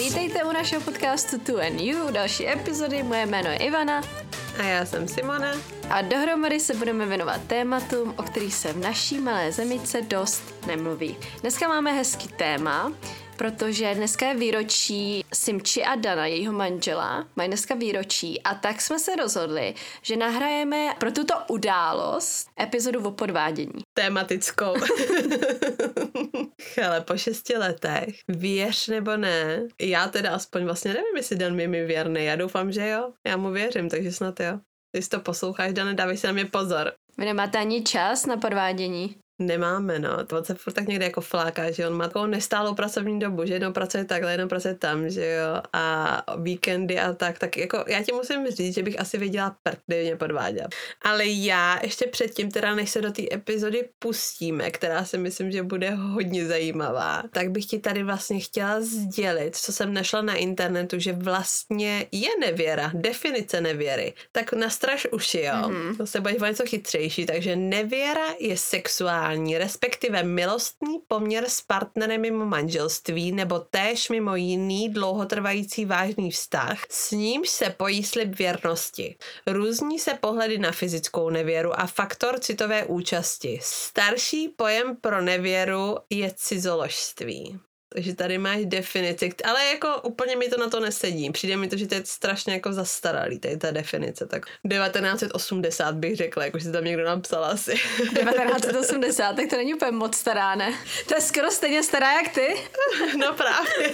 [0.00, 3.02] Vítejte u našeho podcastu Tu and You, další epizody.
[3.02, 4.02] Moje jméno je Ivana.
[4.58, 5.52] A já jsem Simona.
[5.90, 11.16] A dohromady se budeme věnovat tématům, o kterých se v naší malé zemice dost nemluví.
[11.40, 12.92] Dneska máme hezký téma,
[13.36, 18.98] protože dneska je výročí Simči a Dana, jejího manžela, mají dneska výročí a tak jsme
[18.98, 23.82] se rozhodli, že nahrajeme pro tuto událost epizodu o podvádění.
[23.94, 24.74] Tématickou.
[26.86, 31.68] Ale po šesti letech, věř nebo ne, já teda aspoň vlastně nevím, jestli Dan mi
[31.68, 34.58] mi věrný, já doufám, že jo, já mu věřím, takže snad jo.
[34.92, 36.92] Když to posloucháš, Dane, dávej si na mě pozor.
[37.18, 39.16] Vy nemáte ani čas na podvádění?
[39.40, 40.24] Nemáme, no.
[40.26, 43.54] To se furt tak někde jako fláká, že on má takovou nestálou pracovní dobu, že
[43.54, 48.02] jednou pracuje takhle, jednou pracuje tam, že jo, a víkendy a tak, tak jako já
[48.02, 50.66] ti musím říct, že bych asi věděla prd, kdyby mě podváděl.
[51.02, 55.62] Ale já ještě předtím, teda než se do té epizody pustíme, která si myslím, že
[55.62, 60.98] bude hodně zajímavá, tak bych ti tady vlastně chtěla sdělit, co jsem našla na internetu,
[60.98, 64.12] že vlastně je nevěra, definice nevěry.
[64.32, 65.52] Tak nastraž uši, jo.
[65.52, 65.96] Mm-hmm.
[65.96, 72.20] To se budeš něco chytřejší, takže nevěra je sexuální sexuální, respektive milostný poměr s partnerem
[72.20, 79.16] mimo manželství nebo též mimo jiný dlouhotrvající vážný vztah, s nímž se pojí slib věrnosti.
[79.46, 83.58] Různí se pohledy na fyzickou nevěru a faktor citové účasti.
[83.62, 87.69] Starší pojem pro nevěru je cizoložství.
[87.94, 91.30] Takže tady máš definici, ale jako úplně mi to na to nesedí.
[91.30, 94.26] Přijde mi to, že to je strašně jako zastaralý, tady ta definice.
[94.26, 97.72] Tak 1980 bych řekla, jako si tam někdo napsal asi.
[97.98, 100.74] 1980, tak to není úplně moc stará, ne?
[101.08, 102.56] To je skoro stejně stará jak ty.
[103.18, 103.92] No právě.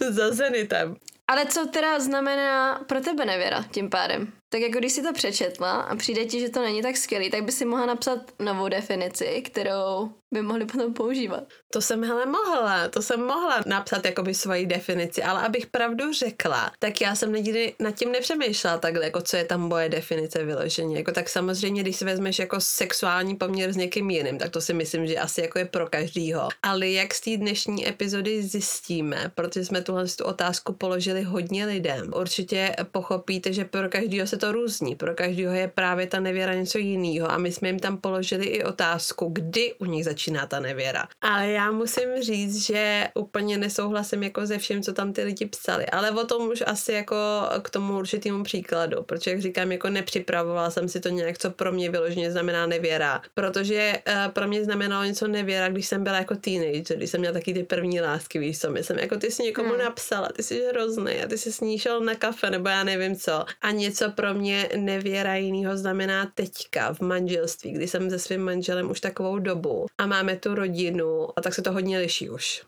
[0.10, 0.96] Za zenitem.
[1.28, 4.32] Ale co teda znamená pro tebe nevěra tím pádem?
[4.48, 7.44] Tak jako když si to přečetla a přijde ti, že to není tak skvělý, tak
[7.44, 11.44] by si mohla napsat novou definici, kterou by mohli potom používat.
[11.72, 16.72] To jsem hele mohla, to jsem mohla napsat jakoby svoji definici, ale abych pravdu řekla,
[16.78, 20.96] tak já jsem nikdy nad tím nepřemýšlela takhle, jako co je tam moje definice vyloženě.
[20.96, 24.74] Jako tak samozřejmě, když si vezmeš jako sexuální poměr s někým jiným, tak to si
[24.74, 26.48] myslím, že asi jako je pro každýho.
[26.62, 32.12] Ale jak z té dnešní epizody zjistíme, protože jsme tuhle tu otázku položili hodně lidem,
[32.16, 36.78] určitě pochopíte, že pro každýho se to různí, pro každého je právě ta nevěra něco
[36.78, 37.30] jiného.
[37.30, 41.08] A my jsme jim tam položili i otázku, kdy u nich začíná ta nevěra.
[41.20, 45.86] Ale já musím říct, že úplně nesouhlasím jako ze vším, co tam ty lidi psali,
[45.86, 47.16] ale o tom už asi jako
[47.62, 51.72] k tomu určitému příkladu, protože jak říkám, jako nepřipravovala jsem si to nějak, co pro
[51.72, 56.36] mě vyloženě znamená nevěra, protože uh, pro mě znamenalo něco nevěra, když jsem byla jako
[56.36, 59.68] teenager, když jsem měla taky ty první lásky, víš co, myslím, jako ty jsi někomu
[59.68, 59.78] hmm.
[59.78, 63.44] napsala, ty jsi hrozný a ty jsi sníšel na kafe nebo já nevím co.
[63.62, 68.90] A něco pro mě nevěra jinýho znamená teďka v manželství, kdy jsem se svým manželem
[68.90, 72.62] už takovou dobu a máme tu rodinu a tak se to hodně liší už.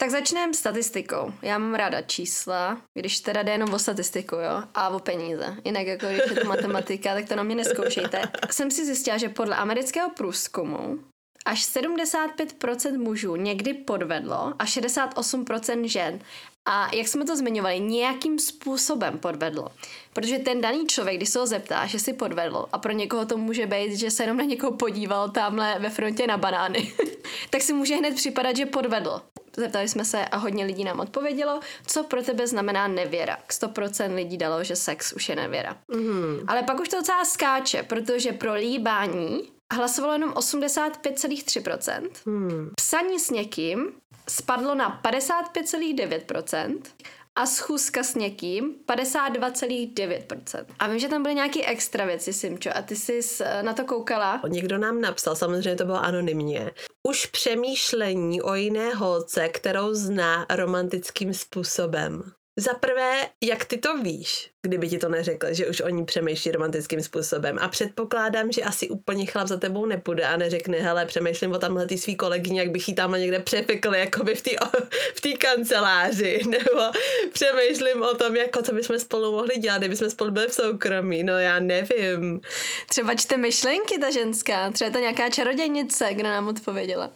[0.00, 1.32] Tak začneme statistikou.
[1.42, 5.56] Já mám ráda čísla, když teda jde jenom o statistiku, jo, a o peníze.
[5.64, 8.22] Jinak jako když je to matematika, tak to na mě neskoušejte.
[8.50, 10.98] Jsem si zjistila, že podle amerického průzkumu
[11.48, 16.20] až 75% mužů někdy podvedlo a 68% žen.
[16.70, 19.68] A jak jsme to zmiňovali, nějakým způsobem podvedlo.
[20.12, 23.36] Protože ten daný člověk, když se ho zeptá, že si podvedl, a pro někoho to
[23.36, 26.92] může být, že se jenom na někoho podíval tamhle ve frontě na banány,
[27.50, 29.22] tak si může hned připadat, že podvedl.
[29.56, 33.36] Zeptali jsme se a hodně lidí nám odpovědělo, co pro tebe znamená nevěra.
[33.46, 35.76] K 100% lidí dalo, že sex už je nevěra.
[35.94, 36.40] Mm.
[36.46, 42.08] Ale pak už to docela skáče, protože pro líbání hlasovalo jenom 85,3%.
[42.26, 42.70] Hmm.
[42.76, 43.92] Psaní s někým
[44.28, 46.80] spadlo na 55,9%
[47.36, 50.64] a schůzka s někým 52,9%.
[50.78, 53.20] A vím, že tam byly nějaké extra věci, Simčo, a ty jsi
[53.62, 54.40] na to koukala?
[54.48, 56.70] Někdo nám napsal, samozřejmě to bylo anonymně.
[57.08, 62.32] Už přemýšlení o jiné holce, kterou zná romantickým způsobem.
[62.58, 63.12] Za prvé,
[63.44, 67.58] jak ty to víš, kdyby ti to neřekl, že už oni přemýšlí romantickým způsobem.
[67.60, 71.86] A předpokládám, že asi úplně chlap za tebou nepůjde a neřekne, hele, přemýšlím o tamhle
[71.86, 74.50] ty svý kolegyně, jak bych jí tam někde přepekl, jako by v té
[75.14, 76.80] v kanceláři, nebo
[77.32, 81.38] přemýšlím o tom, jako co bychom spolu mohli dělat, kdybychom spolu byli v soukromí, no
[81.38, 82.40] já nevím.
[82.88, 87.10] Třeba čte myšlenky ta ženská, třeba to nějaká čarodějnice, kdo nám odpověděla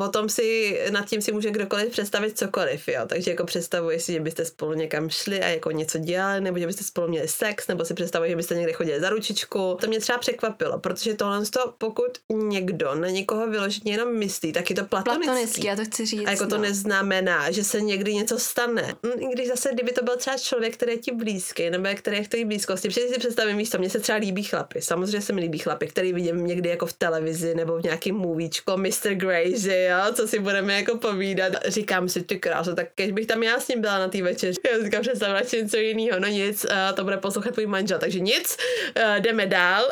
[0.00, 3.00] o tom si, nad tím si může kdokoliv představit cokoliv, jo.
[3.06, 6.66] Takže jako představuje si, že byste spolu někam šli a jako něco dělali, nebo že
[6.66, 9.76] byste spolu měli sex, nebo si představuje, že byste někde chodili za ručičku.
[9.80, 14.70] To mě třeba překvapilo, protože tohle to, pokud někdo na někoho vyloženě jenom myslí, tak
[14.70, 15.26] je to platonický.
[15.26, 16.26] Platonický, já to chci říct.
[16.26, 16.50] A jako no.
[16.50, 18.94] to neznamená, že se někdy něco stane.
[19.06, 22.16] Hm, I když zase, kdyby to byl třeba člověk, který je ti blízký, nebo který
[22.16, 24.82] je v té blízkosti, protože si představím místo, mně se třeba líbí chlapy.
[24.82, 28.76] Samozřejmě se mi líbí chlapy, který vidím někdy jako v televizi nebo v nějakém movíčku,
[28.76, 29.14] Mr.
[29.14, 31.52] Grace, tady, jo, co si budeme jako povídat.
[31.66, 34.58] Říkám si, ty kráso, tak když bych tam já s ním byla na té večeři.
[34.72, 37.98] Já říkám, že jsem radši něco jiného, no nic, uh, to bude poslouchat tvůj manžel,
[37.98, 38.56] takže nic,
[38.96, 39.84] uh, jdeme dál.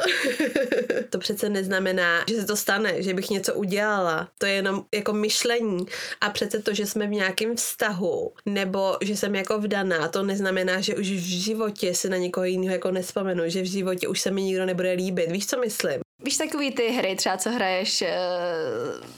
[1.10, 4.28] to přece neznamená, že se to stane, že bych něco udělala.
[4.38, 5.86] To je jenom jako myšlení.
[6.20, 10.80] A přece to, že jsme v nějakém vztahu, nebo že jsem jako vdaná, to neznamená,
[10.80, 14.30] že už v životě si na někoho jiného jako nespomenu, že v životě už se
[14.30, 15.30] mi nikdo nebude líbit.
[15.30, 16.05] Víš, co myslím?
[16.24, 18.08] Víš takový ty hry třeba, co hraješ uh,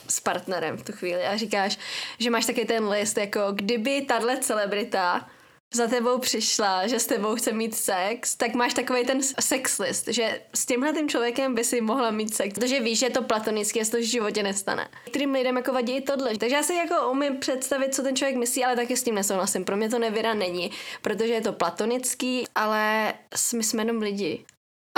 [0.08, 1.78] s partnerem v tu chvíli a říkáš,
[2.18, 5.28] že máš taky ten list, jako kdyby tahle celebrita
[5.74, 10.08] za tebou přišla, že s tebou chce mít sex, tak máš takový ten sex list,
[10.08, 13.22] že s tímhle tím člověkem by si mohla mít sex, protože víš, že je to
[13.22, 14.88] platonické, že to v životě nestane.
[15.10, 16.36] Kterým lidem jako vadí tohle.
[16.36, 19.64] Takže já si jako umím představit, co ten člověk myslí, ale taky s tím nesouhlasím.
[19.64, 20.70] Pro mě to nevěra není,
[21.02, 23.14] protože je to platonický, ale
[23.54, 24.44] my jsme jenom lidi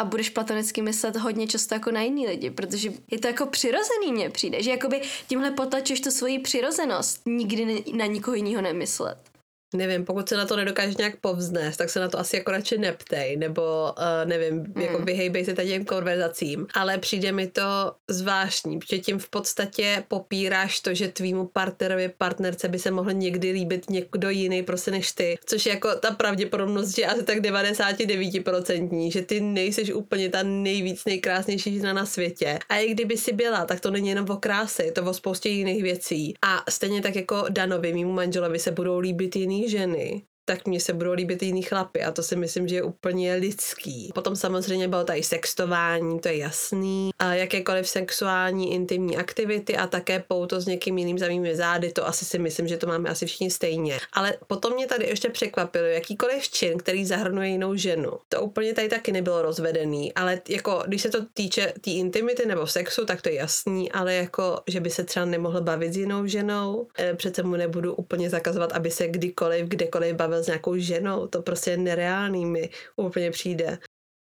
[0.00, 4.12] a budeš platonicky myslet hodně často jako na jiný lidi, protože je to jako přirozený
[4.12, 9.30] mně přijde, že jakoby tímhle potlačuješ tu svoji přirozenost, nikdy na nikoho jiného nemyslet.
[9.75, 12.78] Nevím, pokud se na to nedokážeš nějak povznést, tak se na to asi jako radši
[12.78, 13.62] neptej, nebo
[13.99, 14.82] uh, nevím, mm.
[14.82, 16.67] jako vyhejbej se těm konverzacím.
[16.75, 22.69] Ale přijde mi to zvláštní, protože tím v podstatě popíráš to, že tvýmu partnerovi, partnerce
[22.69, 25.38] by se mohl někdy líbit někdo jiný prostě než ty.
[25.46, 31.05] Což je jako ta pravděpodobnost, že asi tak 99%, že ty nejseš úplně ta nejvíc,
[31.05, 32.58] nejkrásnější žena na světě.
[32.69, 35.49] A i kdyby si byla, tak to není jenom o krásy, je to o spoustě
[35.49, 36.34] jiných věcí.
[36.43, 40.81] A stejně tak jako Danovi, mýmu manželovi, se budou líbit jiný nie ženy tak mě
[40.81, 44.11] se budou líbit jiný chlapy a to si myslím, že je úplně lidský.
[44.14, 50.25] Potom samozřejmě bylo tady sextování, to je jasný, a jakékoliv sexuální intimní aktivity a také
[50.29, 53.26] pouto s někým jiným za mými zády, to asi si myslím, že to máme asi
[53.26, 53.99] všichni stejně.
[54.12, 58.11] Ale potom mě tady ještě překvapilo, jakýkoliv čin, který zahrnuje jinou ženu.
[58.29, 62.46] To úplně tady taky nebylo rozvedený, ale jako když se to týče té tý intimity
[62.46, 65.96] nebo sexu, tak to je jasný, ale jako, že by se třeba nemohl bavit s
[65.96, 70.76] jinou ženou, e, přece mu nebudu úplně zakazovat, aby se kdykoliv, kdekoliv bavil s nějakou
[70.76, 73.78] ženou, to prostě nereálný mi úplně přijde.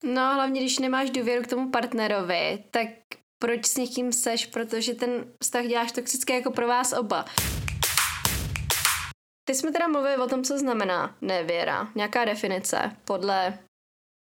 [0.03, 2.87] No hlavně, když nemáš důvěru k tomu partnerovi, tak
[3.41, 7.25] proč s někým seš, protože ten vztah děláš toxický jako pro vás oba.
[9.47, 11.91] Ty jsme teda mluvili o tom, co znamená nevěra.
[11.95, 13.59] Nějaká definice podle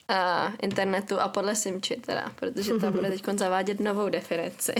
[0.10, 4.74] uh, internetu a podle Simči teda, protože tam bude teď zavádět novou definici.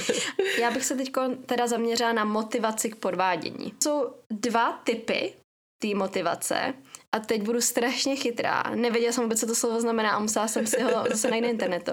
[0.60, 1.12] Já bych se teď
[1.46, 3.72] teda zaměřila na motivaci k podvádění.
[3.82, 5.32] Jsou dva typy
[5.78, 6.74] té motivace.
[7.12, 8.62] A teď budu strašně chytrá.
[8.74, 11.48] Nevěděla jsem vůbec, co to slovo znamená a musela jsem si ho zase najít na
[11.48, 11.92] internetu.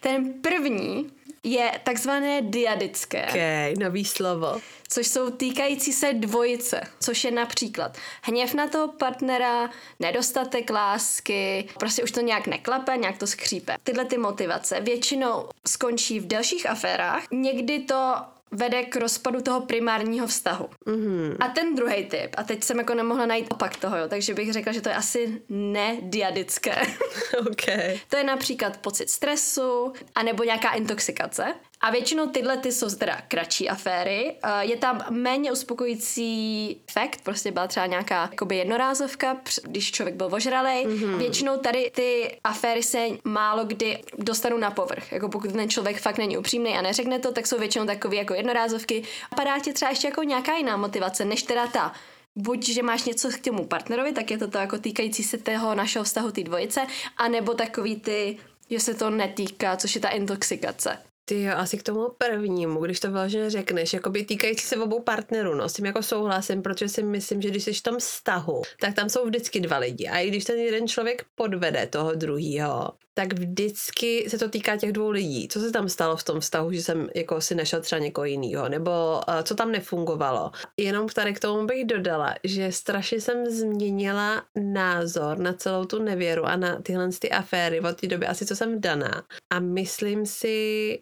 [0.00, 1.10] Ten první
[1.42, 3.26] je takzvané diadické.
[3.26, 4.60] Ok, nový slovo.
[4.88, 9.70] Což jsou týkající se dvojice, což je například hněv na toho partnera,
[10.00, 13.76] nedostatek lásky, prostě už to nějak neklape, nějak to skřípe.
[13.82, 18.14] Tyhle ty motivace většinou skončí v delších aférách, někdy to
[18.50, 20.68] vede k rozpadu toho primárního vztahu.
[20.86, 21.36] Mm-hmm.
[21.40, 24.52] A ten druhý typ, a teď jsem jako nemohla najít opak toho, jo, takže bych
[24.52, 26.82] řekla, že to je asi nediadické.
[27.50, 27.98] okay.
[28.08, 31.54] To je například pocit stresu, anebo nějaká intoxikace.
[31.82, 34.36] A většinou tyhle ty jsou teda kratší aféry.
[34.60, 40.86] Je tam méně uspokojící efekt, prostě byla třeba nějaká jakoby jednorázovka, když člověk byl ožralej.
[40.86, 41.16] Mm-hmm.
[41.18, 45.12] Většinou tady ty aféry se málo kdy dostanou na povrch.
[45.12, 48.34] Jako pokud ten člověk fakt není upřímný a neřekne to, tak jsou většinou takové jako
[48.34, 49.02] jednorázovky.
[49.30, 51.92] A padá ti třeba ještě jako nějaká jiná motivace, než teda ta
[52.36, 55.74] buď, že máš něco k tomu partnerovi, tak je to to jako týkající se toho
[55.74, 56.80] našeho vztahu té dvojice,
[57.16, 58.38] anebo takový ty,
[58.70, 60.98] že se to netýká, což je ta intoxikace.
[61.30, 65.00] Ty jo, asi k tomu prvnímu, když to vážně řekneš, jako by týkající se obou
[65.00, 68.62] partnerů, no, s tím jako souhlasím, protože si myslím, že když jsi v tom vztahu,
[68.80, 70.08] tak tam jsou vždycky dva lidi.
[70.08, 74.92] A i když ten jeden člověk podvede toho druhého, tak vždycky se to týká těch
[74.92, 75.48] dvou lidí.
[75.48, 78.68] Co se tam stalo v tom vztahu, že jsem jako si našel třeba někoho jiného,
[78.68, 78.90] nebo
[79.28, 80.50] uh, co tam nefungovalo.
[80.76, 86.44] Jenom tady k tomu bych dodala, že strašně jsem změnila názor na celou tu nevěru
[86.44, 89.22] a na tyhle ty aféry od té doby asi, co jsem daná.
[89.52, 90.98] A myslím si,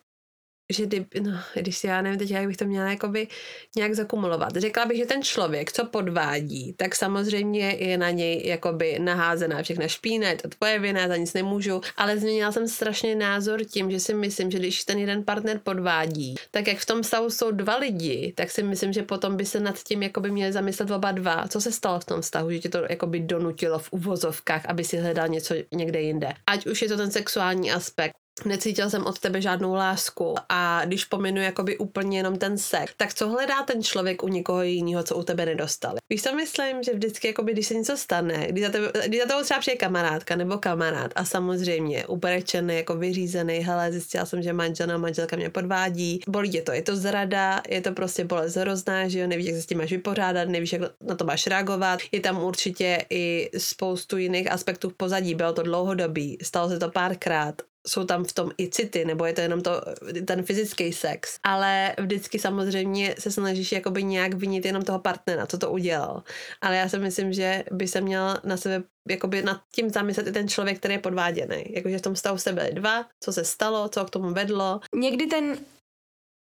[0.73, 3.29] že kdy, no, když si já nevím teď, jak bych to měla jakoby
[3.77, 4.57] nějak zakumulovat.
[4.57, 9.89] Řekla bych, že ten člověk, co podvádí, tak samozřejmě je na něj jakoby naházená všechna
[9.89, 14.01] špína, je to tvoje vina, za nic nemůžu, ale změnila jsem strašně názor tím, že
[14.01, 17.77] si myslím, že když ten jeden partner podvádí, tak jak v tom stavu jsou dva
[17.77, 21.49] lidi, tak si myslím, že potom by se nad tím jakoby měli zamyslet oba dva.
[21.49, 24.97] Co se stalo v tom vztahu, že tě to jakoby donutilo v uvozovkách, aby si
[24.97, 26.33] hledal něco někde jinde.
[26.47, 30.35] Ať už je to ten sexuální aspekt, necítil jsem od tebe žádnou lásku.
[30.49, 34.62] A když pominu jakoby úplně jenom ten sex, tak co hledá ten člověk u někoho
[34.62, 35.95] jiného, co u tebe nedostal?
[36.11, 39.26] Víš, co myslím, že vždycky, jakoby, když se něco stane, když za, tebe, když za
[39.26, 44.52] tebou třeba přijde kamarádka nebo kamarád a samozřejmě ubrečený, jako vyřízený, hele, zjistila jsem, že
[44.52, 49.09] manželna, manželka mě podvádí, bolí tě to, je to zrada, je to prostě bolest hrozná,
[49.09, 52.00] že jo, nevíš, jak se s tím máš vypořádat, nevíš, jak na to máš reagovat,
[52.12, 56.90] je tam určitě i spoustu jiných aspektů v pozadí, bylo to dlouhodobý, stalo se to
[56.90, 57.54] párkrát,
[57.87, 59.83] jsou tam v tom i city, nebo je to jenom to,
[60.25, 61.39] ten fyzický sex.
[61.43, 66.23] Ale vždycky samozřejmě se snažíš jakoby nějak vinit jenom toho partnera, co to udělal.
[66.61, 70.33] Ale já si myslím, že by se měl na sebe jakoby nad tím zamyslet i
[70.33, 71.65] ten člověk, který je podváděný.
[71.71, 74.81] Jakože v tom stavu se byli dva, co se stalo, co k tomu vedlo.
[74.95, 75.59] Někdy ten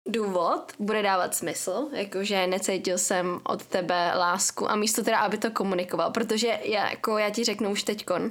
[0.09, 5.51] důvod bude dávat smysl, jakože necítil jsem od tebe lásku a místo teda, aby to
[5.51, 8.31] komunikoval, protože já, jako já ti řeknu už teďkon,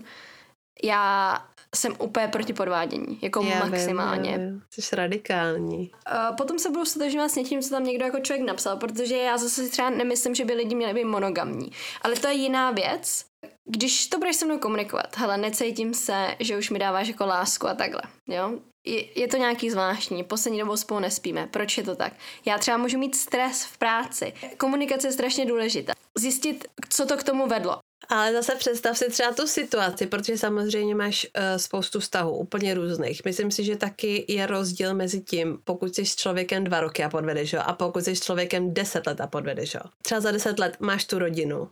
[0.83, 1.37] já
[1.75, 4.37] jsem úplně proti podvádění, jako já maximálně.
[4.37, 5.91] Vím, Jsi radikální.
[6.11, 9.37] Uh, potom se budu stotožňovat s něčím, co tam někdo jako člověk napsal, protože já
[9.37, 11.71] zase si třeba nemyslím, že by lidi měli být monogamní.
[12.01, 13.25] Ale to je jiná věc.
[13.69, 17.67] Když to budeš se mnou komunikovat, hele, necítím se, že už mi dáváš jako lásku
[17.67, 18.59] a takhle, jo?
[18.85, 21.47] Je, je to nějaký zvláštní, poslední dobou spolu nespíme.
[21.47, 22.13] Proč je to tak?
[22.45, 24.33] Já třeba můžu mít stres v práci.
[24.57, 25.93] Komunikace je strašně důležitá.
[26.17, 27.79] Zjistit, co to k tomu vedlo.
[28.09, 33.21] Ale zase představ si třeba tu situaci, protože samozřejmě máš uh, spoustu vztahů, úplně různých.
[33.25, 37.09] Myslím si, že taky je rozdíl mezi tím, pokud jsi s člověkem dva roky a
[37.09, 39.81] podvedeš ho, a pokud jsi s člověkem deset let a podvedeš ho.
[40.03, 41.69] Třeba za deset let máš tu rodinu,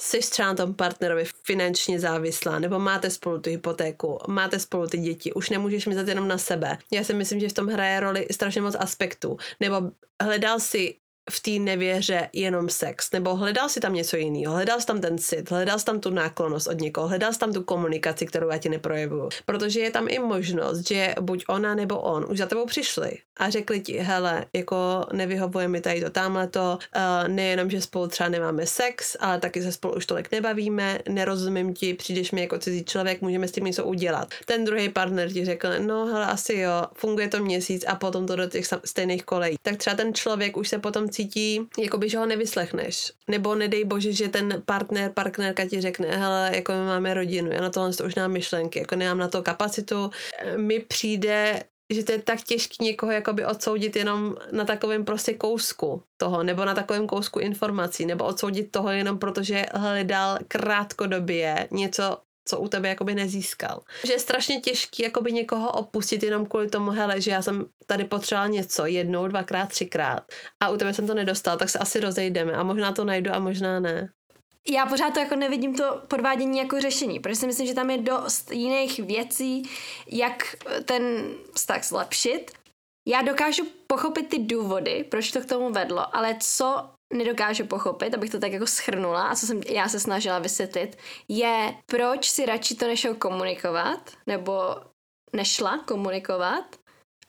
[0.00, 4.98] jsi třeba na tom partnerovi finančně závislá, nebo máte spolu tu hypotéku, máte spolu ty
[4.98, 6.78] děti, už nemůžeš myslet jenom na sebe.
[6.92, 9.36] Já si myslím, že v tom hraje roli strašně moc aspektů.
[9.60, 9.90] Nebo
[10.22, 10.96] hledal si
[11.30, 15.18] v té nevěře jenom sex, nebo hledal si tam něco jiného, hledal jsi tam ten
[15.18, 18.58] cit, hledal jsi tam tu náklonost od někoho, hledal jsi tam tu komunikaci, kterou já
[18.58, 19.28] ti neprojevuju.
[19.46, 23.50] Protože je tam i možnost, že buď ona nebo on už za tebou přišli a
[23.50, 28.28] řekli ti, hele, jako nevyhovuje mi tady to tamhle to, uh, nejenom, že spolu třeba
[28.28, 32.84] nemáme sex, ale taky se spolu už tolik nebavíme, nerozumím ti, přijdeš mi jako cizí
[32.84, 34.28] člověk, můžeme s tím něco udělat.
[34.44, 38.36] Ten druhý partner ti řekl, no hele, asi jo, funguje to měsíc a potom to
[38.36, 39.56] do těch stejných kolejí.
[39.62, 41.19] Tak třeba ten člověk už se potom cítí,
[41.78, 43.12] jako by, že ho nevyslechneš.
[43.28, 47.60] Nebo nedej bože, že ten partner, partnerka ti řekne, hele, jako my máme rodinu, já
[47.60, 50.10] na tohle už nemám myšlenky, jako nemám na to kapacitu.
[50.56, 56.02] Mi přijde, že to je tak těžké někoho jakoby odsoudit jenom na takovém prostě kousku
[56.16, 62.18] toho, nebo na takovém kousku informací, nebo odsoudit toho jenom protože hledal krátkodobě něco,
[62.48, 63.80] co u tebe jakoby nezískal.
[64.04, 68.04] Že je strašně těžký jakoby někoho opustit jenom kvůli tomu, hele, že já jsem tady
[68.04, 70.22] potřeboval něco jednou, dvakrát, třikrát
[70.62, 73.38] a u tebe jsem to nedostal, tak se asi rozejdeme a možná to najdu a
[73.38, 74.10] možná ne.
[74.68, 77.98] Já pořád to jako nevidím to podvádění jako řešení, protože si myslím, že tam je
[77.98, 79.62] dost jiných věcí,
[80.06, 82.50] jak ten vztah zlepšit.
[83.08, 88.30] Já dokážu pochopit ty důvody, proč to k tomu vedlo, ale co nedokážu pochopit, abych
[88.30, 90.98] to tak jako schrnula a co jsem já se snažila vysvětlit,
[91.28, 94.76] je proč si radši to nešel komunikovat, nebo
[95.32, 96.76] nešla komunikovat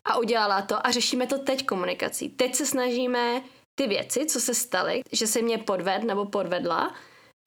[0.05, 2.29] a udělala to a řešíme to teď komunikací.
[2.29, 3.41] Teď se snažíme
[3.75, 6.95] ty věci, co se staly, že se mě podved nebo podvedla,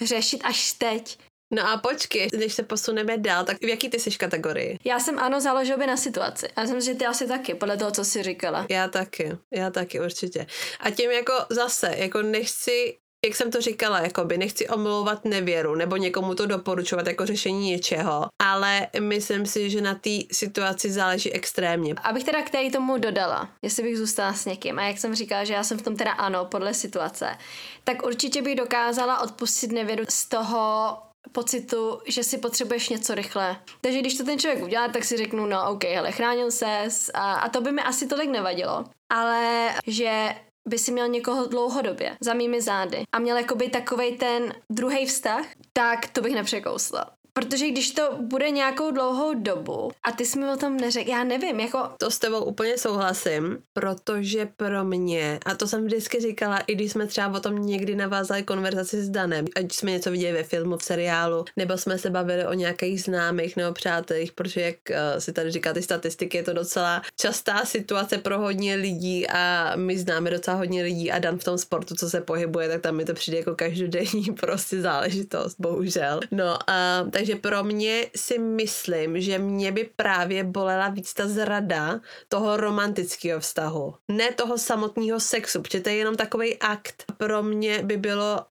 [0.02, 1.18] řešit až teď.
[1.54, 4.78] No a počkej, když se posuneme dál, tak v jaký ty jsi kategorii?
[4.84, 6.48] Já jsem ano, záleží by na situaci.
[6.56, 8.66] Já jsem, že ty asi taky, podle toho, co jsi říkala.
[8.70, 10.46] Já taky, já taky určitě.
[10.80, 15.96] A tím jako zase, jako nechci jak jsem to říkala, jakoby nechci omlouvat nevěru nebo
[15.96, 21.94] někomu to doporučovat jako řešení něčeho, ale myslím si, že na té situaci záleží extrémně.
[22.02, 25.44] Abych teda k tady tomu dodala, jestli bych zůstala s někým a jak jsem říkala,
[25.44, 27.36] že já jsem v tom teda ano, podle situace,
[27.84, 30.96] tak určitě bych dokázala odpustit nevěru z toho
[31.32, 33.56] pocitu, že si potřebuješ něco rychle.
[33.80, 37.34] Takže když to ten člověk udělá, tak si řeknu, no ok, hele, chránil ses a,
[37.34, 38.84] a to by mi asi tolik nevadilo.
[39.12, 40.34] Ale že
[40.68, 45.46] by si měl někoho dlouhodobě za mými zády a měl jakoby takovej ten druhý vztah,
[45.72, 47.13] tak to bych nepřekousla.
[47.38, 51.24] Protože když to bude nějakou dlouhou dobu a ty jsi mi o tom neřekl, já
[51.24, 51.78] nevím, jako...
[51.98, 56.92] To s tebou úplně souhlasím, protože pro mě, a to jsem vždycky říkala, i když
[56.92, 60.76] jsme třeba o tom někdy navázali konverzaci s Danem, ať jsme něco viděli ve filmu,
[60.76, 65.32] v seriálu, nebo jsme se bavili o nějakých známých nebo přátelích, protože jak uh, si
[65.32, 70.30] tady říká ty statistiky, je to docela častá situace pro hodně lidí a my známe
[70.30, 73.14] docela hodně lidí a Dan v tom sportu, co se pohybuje, tak tam mi to
[73.14, 76.20] přijde jako každodenní prostě záležitost, bohužel.
[76.30, 81.28] No a tak takže pro mě si myslím, že mě by právě bolela víc ta
[81.28, 83.94] zrada toho romantického vztahu.
[84.10, 87.04] Ne toho samotného sexu, protože to je jenom takový akt.
[87.16, 88.46] Pro mě by bylo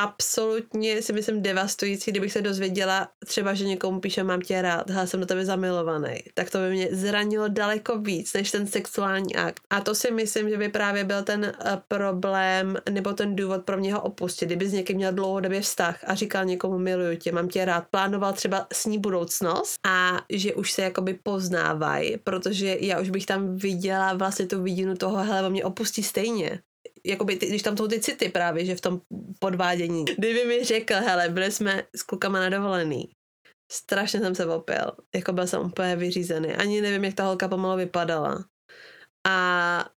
[0.00, 5.06] absolutně si myslím devastující, kdybych se dozvěděla třeba, že někomu píše mám tě rád, hele,
[5.06, 9.62] jsem do tebe zamilovaný, tak to by mě zranilo daleko víc než ten sexuální akt.
[9.70, 13.76] A to si myslím, že by právě byl ten uh, problém nebo ten důvod pro
[13.76, 14.48] mě ho opustit.
[14.48, 18.32] Kdyby s někým měl dlouhodobě vztah a říkal někomu miluju tě, mám tě rád, plánoval
[18.32, 23.56] třeba s ní budoucnost a že už se jakoby poznávají, protože já už bych tam
[23.56, 26.62] viděla vlastně tu vidinu toho, hele, on mě opustí stejně
[27.06, 29.00] jakoby, ty, když tam jsou ty city právě, že v tom
[29.38, 30.04] podvádění.
[30.04, 33.10] Kdyby mi řekl, hele, byli jsme s klukama na dovolený,
[33.72, 37.78] strašně jsem se opil, jako byl jsem úplně vyřízený, ani nevím, jak ta holka pomalu
[37.78, 38.44] vypadala.
[39.26, 39.88] A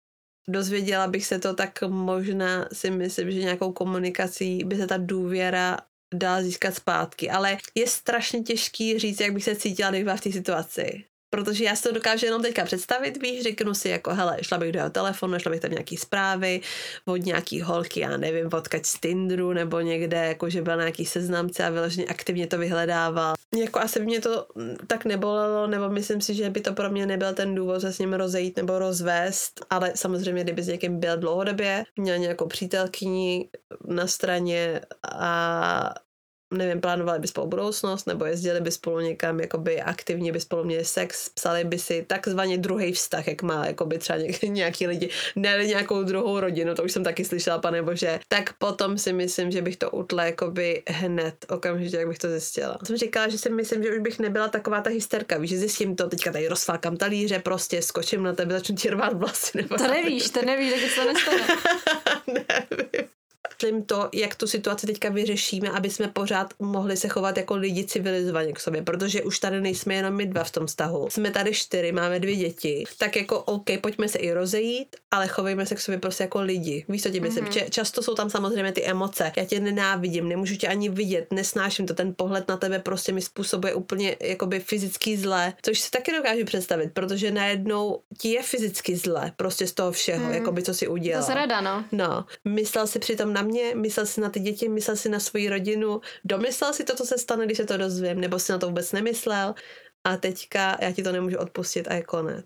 [0.50, 5.78] dozvěděla bych se to, tak možná si myslím, že nějakou komunikací by se ta důvěra
[6.14, 10.22] dala získat zpátky, ale je strašně těžký říct, jak bych se cítila, kdyby byla v
[10.22, 11.06] té situaci
[11.36, 14.72] protože já si to dokážu jenom teďka představit, víš, řeknu si jako, hele, šla bych
[14.72, 16.62] do jeho telefonu, šla bych tam nějaký zprávy
[17.06, 21.64] od nějaký holky, já nevím, odkaď z Tinderu nebo někde, jako že byl nějaký seznamce
[21.64, 23.34] a vyloženě aktivně to vyhledával.
[23.56, 24.48] Jako asi by mě to
[24.88, 28.00] tak nebolelo, nebo myslím si, že by to pro mě nebyl ten důvod se s
[28.00, 33.50] ním rozejít nebo rozvést, ale samozřejmě, kdyby s někým byl dlouhodobě, měl nějakou přítelkyni
[33.88, 35.94] na straně a
[36.58, 40.86] nevím, plánovali by spolu budoucnost, nebo jezdili by spolu někam, jakoby aktivně by spolu měli
[40.86, 46.04] sex, psali by si takzvaně druhý vztah, jak má jakoby třeba nějaký lidi, ne nějakou
[46.04, 49.78] druhou rodinu, to už jsem taky slyšela, pane bože, tak potom si myslím, že bych
[49.78, 52.78] to utla jakoby hned, okamžitě, jak bych to zjistila.
[52.84, 55.96] Jsem říkala, že si myslím, že už bych nebyla taková ta hysterka, víš, že zjistím
[55.96, 59.58] to, teďka tady rozflákám talíře, prostě skočím na tebe, začnu ti rvát vlasy.
[59.58, 61.44] Nebo to nevíš, to nevíš, tak se to nestane.
[62.28, 63.15] Nevím
[63.64, 67.86] myslím to, jak tu situaci teďka vyřešíme, aby jsme pořád mohli se chovat jako lidi
[67.86, 71.08] civilizovaně k sobě, protože už tady nejsme jenom my dva v tom vztahu.
[71.10, 75.66] Jsme tady čtyři, máme dvě děti, tak jako OK, pojďme se i rozejít, ale chovejme
[75.66, 76.86] se k sobě prostě jako lidi.
[76.90, 77.46] Víš, co myslím?
[77.46, 77.70] Mm-hmm.
[77.70, 79.32] Často jsou tam samozřejmě ty emoce.
[79.38, 83.22] Já tě nenávidím, nemůžu tě ani vidět, nesnáším to, ten pohled na tebe prostě mi
[83.22, 88.96] způsobuje úplně jakoby fyzický zle, což si taky dokážu představit, protože najednou ti je fyzicky
[88.96, 90.34] zle, prostě z toho všeho, mm.
[90.34, 91.26] jakoby co si udělal.
[91.26, 91.86] To rada, no.
[91.92, 95.50] No, myslel si přitom na mě, myslel si na ty děti, myslel si na svoji
[95.50, 98.68] rodinu, domyslel si to, co se stane, když se to dozvím, nebo si na to
[98.68, 99.56] vůbec nemyslel
[100.04, 102.46] a teďka já ti to nemůžu odpustit a je konec.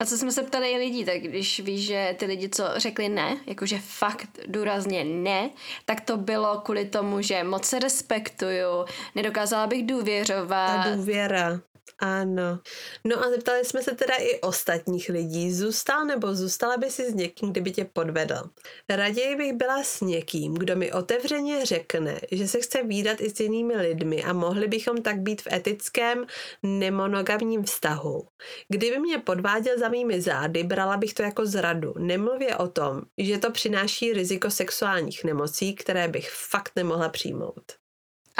[0.00, 3.08] A co jsme se ptali i lidí, tak když víš, že ty lidi, co řekli
[3.08, 5.50] ne, jakože fakt důrazně ne,
[5.84, 8.84] tak to bylo kvůli tomu, že moc se respektuju,
[9.14, 10.84] nedokázala bych důvěřovat.
[10.84, 11.60] Ta důvěra.
[11.98, 12.58] Ano.
[13.04, 15.52] No a zeptali jsme se teda i ostatních lidí.
[15.52, 18.42] Zůstal nebo zůstala by si s někým, kdyby tě podvedl?
[18.88, 23.40] Raději bych byla s někým, kdo mi otevřeně řekne, že se chce výdat i s
[23.40, 26.26] jinými lidmi a mohli bychom tak být v etickém
[26.62, 28.28] nemonogamním vztahu.
[28.68, 31.94] Kdyby mě podváděl za mými zády, brala bych to jako zradu.
[31.98, 37.79] Nemluvě o tom, že to přináší riziko sexuálních nemocí, které bych fakt nemohla přijmout.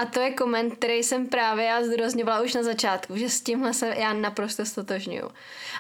[0.01, 3.75] A to je koment, který jsem právě já zdůrazňovala už na začátku, že s tímhle
[3.75, 5.31] se já naprosto stotožňuju.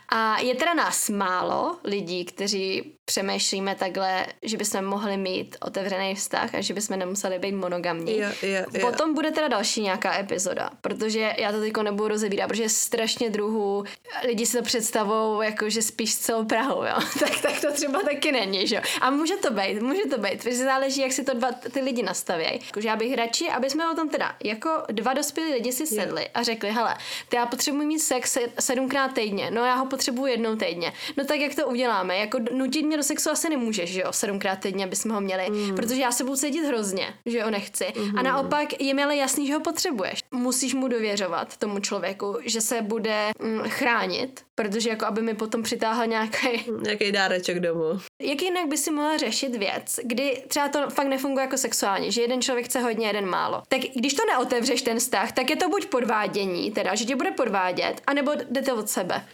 [0.08, 6.54] A je teda nás málo lidí, kteří přemýšlíme takhle, že bychom mohli mít otevřený vztah
[6.54, 8.16] a že bychom nemuseli být monogamní.
[8.16, 8.90] Yeah, yeah, yeah.
[8.90, 13.30] Potom bude teda další nějaká epizoda, protože já to teďko nebudu rozebírat, protože je strašně
[13.30, 13.84] druhů,
[14.26, 16.94] lidi si to představou jako, že spíš celou Prahou, jo.
[17.20, 18.82] tak, tak to třeba taky není, že jo.
[19.00, 22.02] A může to být, může to být, protože záleží, jak si to dva ty lidi
[22.02, 22.60] nastavějí.
[22.66, 26.22] Jakože já bych radši, aby jsme o tom teda jako dva dospělí lidi si sedli
[26.22, 26.30] yeah.
[26.34, 26.96] a řekli, hele,
[27.28, 30.92] ty já potřebuji mít sex sedmkrát týdně, no já ho potřebuji jednou týdně.
[31.16, 32.16] No tak jak to uděláme?
[32.18, 35.74] Jako nutit mě do sexu asi nemůžeš, že jo, sedmkrát týdně bychom ho měli, mm.
[35.74, 37.84] protože já se budu cítit hrozně, že ho nechci.
[37.84, 38.18] Mm-hmm.
[38.18, 40.20] A naopak je mi ale jasný, že ho potřebuješ.
[40.30, 45.62] Musíš mu dověřovat tomu člověku, že se bude mm, chránit, protože jako aby mi potom
[45.62, 46.48] přitáhl nějaký...
[46.82, 48.00] Nějaký dáreček domů.
[48.22, 52.22] Jak jinak by si mohla řešit věc, kdy třeba to fakt nefunguje jako sexuálně, že
[52.22, 53.62] jeden člověk chce hodně, jeden málo.
[53.68, 57.30] Tak když to neotevřeš ten vztah, tak je to buď podvádění, teda, že tě bude
[57.30, 59.24] podvádět, anebo jdete od sebe.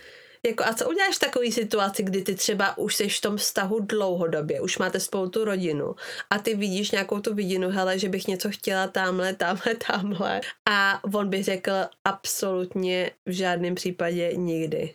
[0.47, 3.81] Jako a co uděláš v takové situaci, kdy ty třeba už jsi v tom vztahu
[3.81, 5.95] dlouhodobě, už máte spolu tu rodinu
[6.31, 11.05] a ty vidíš nějakou tu vidinu, hele, že bych něco chtěla tamhle, tamhle, tamhle a
[11.15, 11.73] on by řekl
[12.05, 14.95] absolutně v žádném případě nikdy.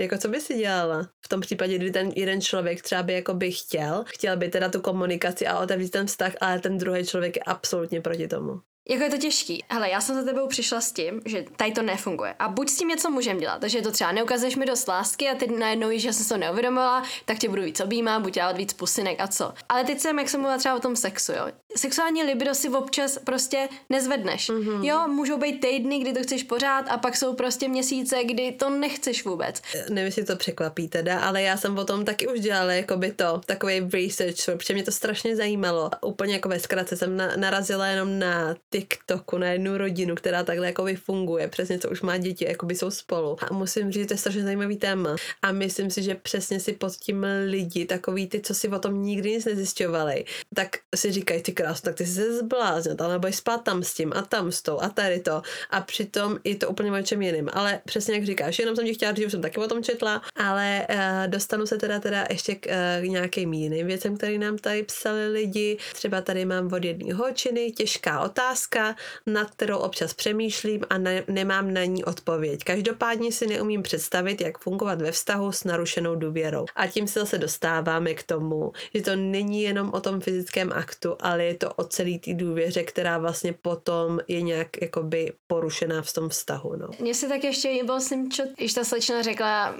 [0.00, 3.34] Jako co by si dělala v tom případě, kdy ten jeden člověk třeba by jako
[3.34, 7.36] by chtěl, chtěl by teda tu komunikaci a otevřít ten vztah, ale ten druhý člověk
[7.36, 8.60] je absolutně proti tomu.
[8.88, 9.64] Jako je to těžký.
[9.68, 12.34] Hele, já jsem za tebou přišla s tím, že tady to nefunguje.
[12.38, 15.34] A buď s tím něco můžeme dělat, takže to třeba neukazuješ mi dost lásky a
[15.34, 18.72] teď najednou víš, že jsem to neuvědomila, tak tě budu víc objímat, buď dělat víc
[18.72, 19.54] pusinek a co.
[19.68, 21.46] Ale teď jsem, jak jsem mluvila třeba o tom sexu, jo.
[21.76, 24.50] Sexuální libido si občas prostě nezvedneš.
[24.50, 24.84] Mm-hmm.
[24.84, 28.70] Jo, můžou být týdny, kdy to chceš pořád a pak jsou prostě měsíce, kdy to
[28.70, 29.62] nechceš vůbec.
[29.88, 33.12] Nevím, jestli to překvapí teda, ale já jsem o tom taky už dělala jako by
[33.12, 35.90] to, takový research, protože mě to strašně zajímalo.
[36.04, 40.66] Úplně jako ve zkratce jsem na, narazila jenom na TikToku, na jednu rodinu, která takhle
[40.66, 43.36] jako by funguje, přesně co už má děti, jako by jsou spolu.
[43.50, 45.16] A musím říct, to je strašně zajímavý téma.
[45.42, 49.02] A myslím si, že přesně si pod tím lidi, takový ty, co si o tom
[49.02, 53.36] nikdy nic nezjišťovali, tak si říkají, ty krásno, tak ty jsi se zbláznit, ale nebudeš
[53.36, 55.42] spát tam s tím a tam s tou a tady to.
[55.70, 57.48] A přitom je to úplně o čem jiným.
[57.52, 60.22] Ale přesně jak říkáš, jenom jsem ti chtěla říct, že jsem taky o tom četla,
[60.36, 60.96] ale uh,
[61.26, 65.78] dostanu se teda teda ještě k uh, nějakým jiným věcem, které nám tady psali lidi.
[65.92, 68.96] Třeba tady mám od jedné holčiny těžká otázka,
[69.26, 72.64] nad kterou občas přemýšlím a ne, nemám na ní odpověď.
[72.64, 76.66] Každopádně si neumím představit, jak fungovat ve vztahu s narušenou důvěrou.
[76.76, 81.16] A tím se zase dostáváme k tomu, že to není jenom o tom fyzickém aktu,
[81.20, 86.12] ale je to o celý té důvěře, která vlastně potom je nějak jakoby porušená v
[86.12, 86.76] tom vztahu.
[86.76, 86.88] No.
[87.00, 89.74] Mně se tak ještě líbilo, jsem čo, když ta slečna řekla,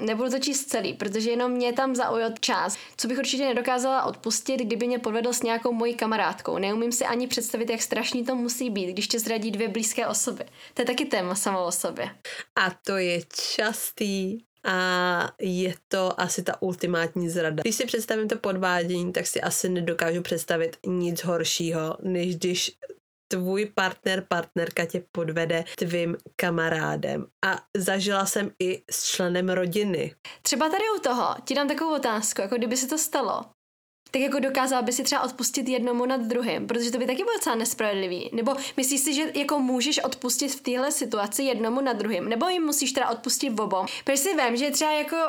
[0.00, 4.60] nebudu to číst celý, protože jenom mě tam zaujal čas, co bych určitě nedokázala odpustit,
[4.60, 6.58] kdyby mě podvedl s nějakou mojí kamarádkou.
[6.58, 10.44] Neumím si ani představit, jak strašný to musí být, když tě zradí dvě blízké osoby.
[10.74, 12.10] To je taky téma samo o sobě.
[12.56, 13.20] A to je
[13.56, 17.62] častý a je to asi ta ultimátní zrada.
[17.62, 22.72] Když si představím to podvádění, tak si asi nedokážu představit nic horšího, než když
[23.28, 27.26] tvůj partner, partnerka tě podvede tvým kamarádem.
[27.44, 30.14] A zažila jsem i s členem rodiny.
[30.42, 33.42] Třeba tady u toho ti dám takovou otázku, jako kdyby se to stalo
[34.12, 37.36] tak jako dokázal by si třeba odpustit jednomu nad druhým, protože to by taky bylo
[37.36, 38.30] docela nespravedlivý.
[38.32, 42.62] Nebo myslíš si, že jako můžeš odpustit v téhle situaci jednomu nad druhým, nebo jim
[42.62, 43.86] musíš teda odpustit obou.
[44.04, 45.22] Protože si vím, že třeba jako uh,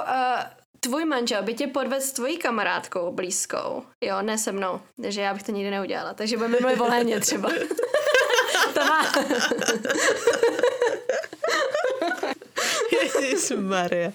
[0.79, 3.83] tvůj manžel by tě podvedl s tvojí kamarádkou blízkou.
[4.01, 4.79] Jo, ne se mnou.
[5.01, 6.13] Takže já bych to nikdy neudělala.
[6.13, 7.49] Takže budeme mluvit voléně třeba.
[8.73, 9.11] to má...
[13.61, 14.11] Maria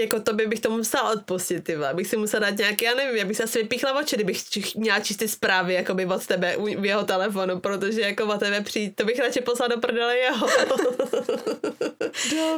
[0.00, 3.16] jako to by bych to musela odpustit, ty bych si musela dát nějaký, já nevím,
[3.16, 4.42] já bych se asi vypíchla oči, kdybych
[4.76, 9.04] měla čistý zprávy jakoby od tebe v jeho telefonu, protože jako od tebe přijít, to
[9.04, 10.48] bych radši poslala do prdele jeho.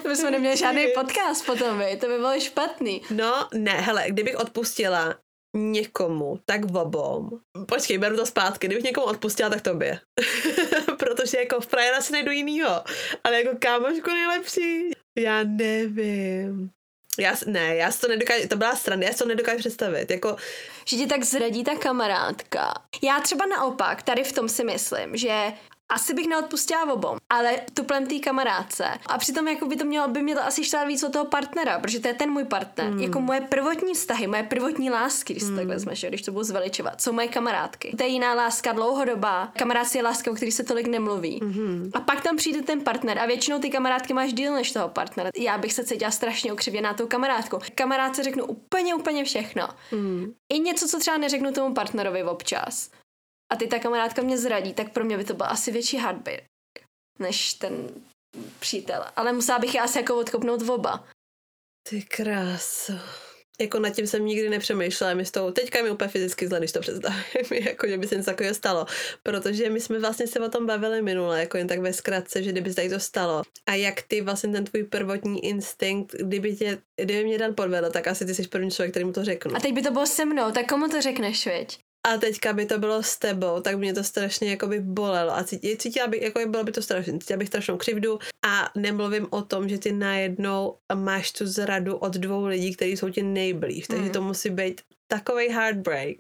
[0.03, 3.03] to bychom neměli žádný podcast potom, to by bylo špatný.
[3.11, 5.15] No, ne, hele, kdybych odpustila
[5.57, 7.31] někomu, tak v obom.
[7.67, 8.67] Počkej, beru to zpátky.
[8.67, 10.01] Kdybych někomu odpustila, tak tobě.
[10.99, 12.85] Protože jako v frajera si najdu jinýho.
[13.25, 14.91] Ale jako kámošku nejlepší.
[15.19, 16.71] Já nevím.
[17.19, 20.37] Já, ne, já si to nedokážu, to byla strana, já si to nedokážu představit, jako...
[20.85, 22.75] Že ti tak zradí ta kamarádka.
[23.03, 25.53] Já třeba naopak, tady v tom si myslím, že
[25.89, 28.85] asi bych neodpustila obou, ale tuplem té kamarádce.
[29.07, 31.79] A přitom jako by to mělo, by mě to asi štát víc od toho partnera,
[31.79, 32.91] protože to je ten můj partner.
[32.91, 32.99] Mm.
[32.99, 35.51] Jako moje prvotní vztahy, moje prvotní lásky, když mm.
[35.51, 37.95] to tak vezmeš, když to budu zveličovat, jsou moje kamarádky.
[37.97, 39.53] To je jiná láska, dlouhodobá.
[39.57, 41.41] Kamarádství je láska, o který se tolik nemluví.
[41.43, 41.91] Mm.
[41.95, 45.31] A pak tam přijde ten partner a většinou ty kamarádky máš díl než toho partnera.
[45.39, 47.59] Já bych se cítila strašně ukřivě tou kamarádku.
[47.75, 49.69] Kamarádce řeknu úplně, úplně všechno.
[49.93, 50.33] Mm.
[50.53, 52.91] I něco, co třeba neřeknu tomu partnerovi občas
[53.53, 56.45] a ty ta kamarádka mě zradí, tak pro mě by to byl asi větší heartbreak
[57.19, 57.89] než ten
[58.59, 59.05] přítel.
[59.17, 61.05] Ale musela bych je asi jako odkopnout v oba.
[61.89, 62.93] Ty kráso.
[63.61, 66.73] Jako nad tím jsem nikdy nepřemýšlela, mi s tou, teďka mi úplně fyzicky zle, když
[66.73, 67.25] to představím,
[67.67, 68.87] jako že by se něco takového stalo,
[69.23, 72.53] protože my jsme vlastně se o tom bavili minule, jako jen tak ve zkratce, že
[72.53, 76.79] kdyby se tady to stalo a jak ty vlastně ten tvůj prvotní instinkt, kdyby, tě,
[76.97, 79.57] kdyby mě Dan podvedl, tak asi ty jsi první člověk, který mu to řeknu.
[79.57, 81.79] A teď by to bylo se mnou, tak komu to řekneš, veď?
[82.09, 85.33] A teďka by to bylo s tebou, tak mě to strašně jakoby bolelo.
[85.33, 85.45] A
[85.79, 88.19] cítila bych, jako bylo by to strašně, cítila bych strašnou křivdu.
[88.47, 93.11] A nemluvím o tom, že ty najednou máš tu zradu od dvou lidí, kteří jsou
[93.11, 94.11] ti nejblíž, takže mm.
[94.11, 96.19] to musí být takový heartbreak,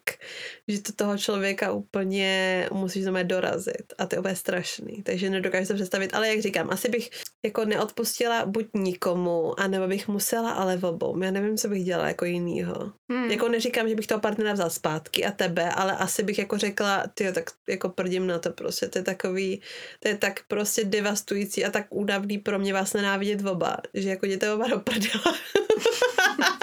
[0.68, 5.66] že to toho člověka úplně musíš znamená dorazit a to je úplně strašný, takže nedokážu
[5.66, 7.10] se představit, ale jak říkám, asi bych
[7.44, 11.22] jako neodpustila buď nikomu, anebo bych musela, ale v obou.
[11.22, 12.92] Já nevím, co bych dělala jako jinýho.
[13.10, 13.30] Hmm.
[13.30, 17.04] Jako neříkám, že bych toho partnera vzal zpátky a tebe, ale asi bych jako řekla,
[17.14, 19.62] ty tak jako prdím na to prostě, to je takový,
[20.00, 24.26] to je tak prostě devastující a tak údavný pro mě vás nenávidět oba, že jako
[24.26, 25.34] jděte oba do prdela.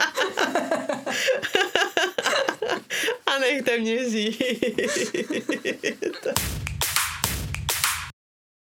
[3.51, 4.43] nechte mě žít.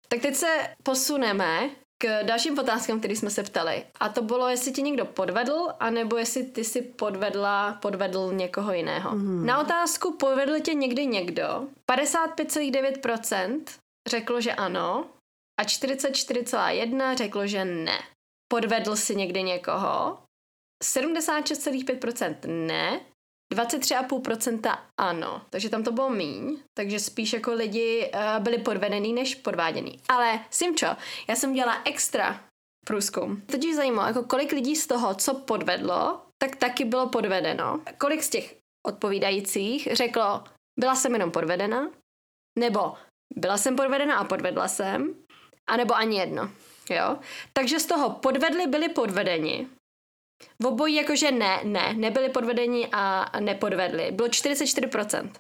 [0.08, 3.84] tak teď se posuneme k dalším otázkám, které jsme se ptali.
[4.00, 9.10] A to bylo, jestli ti někdo podvedl, anebo jestli ty si podvedla, podvedl někoho jiného.
[9.10, 9.46] Mm.
[9.46, 13.62] Na otázku podvedl tě někdy někdo, 55,9%
[14.08, 15.06] řeklo, že ano
[15.60, 17.98] a 44,1% řeklo, že ne.
[18.48, 20.18] Podvedl si někdy někoho,
[20.84, 23.00] 76,5% ne,
[23.54, 29.34] 23,5% ano, takže tam to bylo míň, takže spíš jako lidi uh, byli podvedený než
[29.34, 30.00] podváděný.
[30.08, 30.86] Ale Simčo,
[31.28, 32.40] já jsem dělala extra
[32.86, 33.40] průzkum.
[33.40, 37.80] Totiž zajímalo, jako kolik lidí z toho, co podvedlo, tak taky bylo podvedeno.
[37.98, 40.44] Kolik z těch odpovídajících řeklo,
[40.80, 41.90] byla jsem jenom podvedena,
[42.58, 42.94] nebo
[43.36, 45.14] byla jsem podvedena a podvedla jsem,
[45.66, 46.50] anebo ani jedno.
[46.90, 47.18] Jo?
[47.52, 49.68] Takže z toho podvedli byli podvedeni.
[50.62, 54.10] V obojí jakože ne, ne, nebyli podvedeni a nepodvedli.
[54.12, 55.30] Bylo 44%.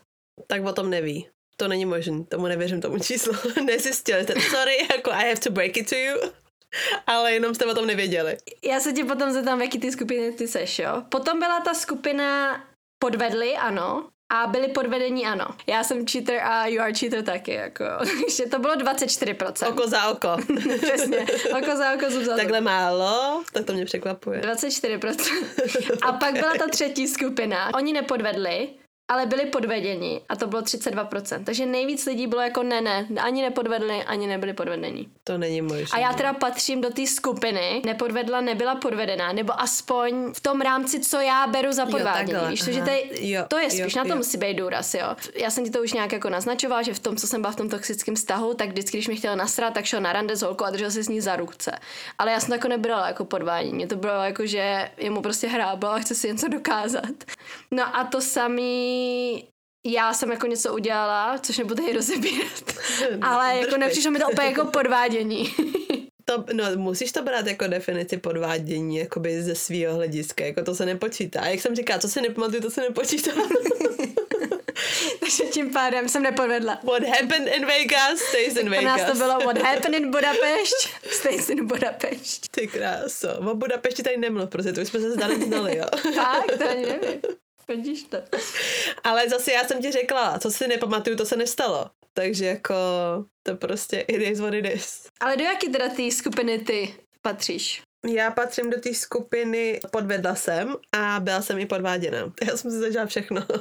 [0.46, 1.28] Tak o tom neví.
[1.56, 3.32] To není možné, tomu nevěřím tomu číslu.
[3.64, 6.16] Nezjistili jste, sorry, jako I have to break it to you.
[7.06, 8.36] Ale jenom jste o tom nevěděli.
[8.64, 11.02] Já se ti potom zeptám, v jaký ty skupiny ty seš, jo?
[11.08, 12.60] Potom byla ta skupina
[12.98, 15.46] podvedli, ano, a byli podvedení, ano.
[15.66, 17.84] Já jsem cheater a you are cheater taky, jako.
[17.98, 19.68] Takže to bylo 24%.
[19.68, 20.28] Oko za oko.
[20.82, 21.26] Přesně.
[21.58, 24.40] Oko za oko, zub za Takhle málo, tak to mě překvapuje.
[24.40, 25.98] 24%.
[26.02, 27.74] A pak byla ta třetí skupina.
[27.74, 28.68] Oni nepodvedli,
[29.08, 31.44] ale byli podvedeni a to bylo 32%.
[31.44, 35.08] Takže nejvíc lidí bylo jako ne, ne, ani nepodvedli, ani nebyli podvedení.
[35.24, 35.86] To není možné.
[35.92, 41.00] A já teda patřím do té skupiny, nepodvedla, nebyla podvedená, nebo aspoň v tom rámci,
[41.00, 42.38] co já beru za podvádění.
[42.48, 44.16] Víš, to, že tady, Jo, to je spíš, jo, na to jo.
[44.16, 45.16] musí být důraz, jo.
[45.34, 47.56] Já jsem ti to už nějak jako naznačovala, že v tom, co jsem byla v
[47.56, 50.64] tom toxickém vztahu, tak vždycky, když mi chtěl nasrat, tak šel na rande s holkou
[50.64, 51.78] a držel se s ní za ruce.
[52.18, 53.74] Ale já jsem to jako nebrala jako podvádění.
[53.74, 57.14] Mě to bylo jako, že je mu prostě hráblo a chce si něco dokázat.
[57.70, 58.93] No a to samý
[59.86, 62.62] já jsem jako něco udělala, což nebudu tady rozebírat.
[63.22, 65.54] Ale jako nepřišlo mi to úplně jako podvádění.
[66.24, 70.86] To, no, musíš to brát jako definici podvádění, jakoby ze svého hlediska, jako to se
[70.86, 71.40] nepočítá.
[71.40, 73.30] A jak jsem říkala, co se nepamatuju, to se nepočítá.
[75.20, 76.78] Takže tím pádem jsem nepodvedla.
[76.82, 78.84] What happened in Vegas stays in Vegas.
[78.84, 82.48] nás to bylo what happened in Budapešť, stays in Budapešť.
[82.50, 83.28] Ty kráso.
[83.50, 85.84] O Budapešti tady nemluv, prostě to už jsme se Danem znali, jo.
[86.14, 87.20] Tak, to ani nevím.
[87.68, 88.18] Vidíš to.
[89.04, 91.90] Ale zase já jsem ti řekla, co si nepamatuju, to se nestalo.
[92.14, 92.74] Takže jako
[93.42, 95.06] to prostě it is what it is.
[95.20, 97.82] Ale do jaký teda té skupiny ty patříš?
[98.06, 102.32] Já patřím do té skupiny, podvedla jsem a byla jsem i podváděna.
[102.48, 103.44] Já jsem si zažila všechno.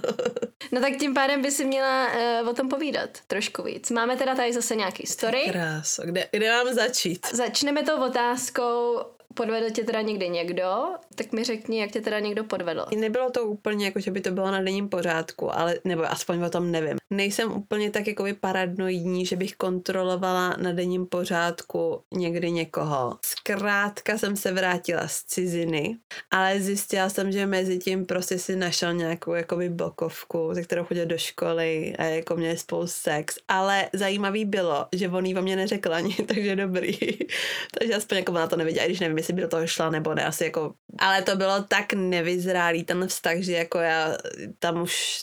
[0.71, 2.07] No tak tím pádem by si měla
[2.41, 3.91] uh, o tom povídat trošku víc.
[3.91, 5.45] Máme teda tady zase nějaký story.
[5.51, 7.27] Kráso, kde, kde mám začít?
[7.33, 9.01] Začneme tou otázkou,
[9.33, 10.83] podvedl tě teda někdy někdo,
[11.15, 12.85] tak mi řekni, jak tě teda někdo podvedl.
[12.95, 16.49] Nebylo to úplně jako, že by to bylo na denním pořádku, ale nebo aspoň o
[16.49, 16.97] tom nevím.
[17.09, 23.17] Nejsem úplně tak jako paranoidní, že bych kontrolovala na denním pořádku někdy někoho.
[23.25, 25.97] Zkrátka jsem se vrátila z ciziny,
[26.31, 31.05] ale zjistila jsem, že mezi tím prostě si našel nějakou jakoby blokovku, ze kterou chodil
[31.05, 33.37] do školy a jako měli spolu sex.
[33.47, 36.97] Ale zajímavý bylo, že on jí o mě neřekl ani, takže dobrý.
[37.79, 40.13] takže aspoň jako ona to nevěděla, i když nevím, jestli by do toho šla nebo
[40.13, 40.73] ne, asi jako...
[40.99, 44.17] Ale to bylo tak nevyzrálý ten vztah, že jako já
[44.59, 45.21] tam už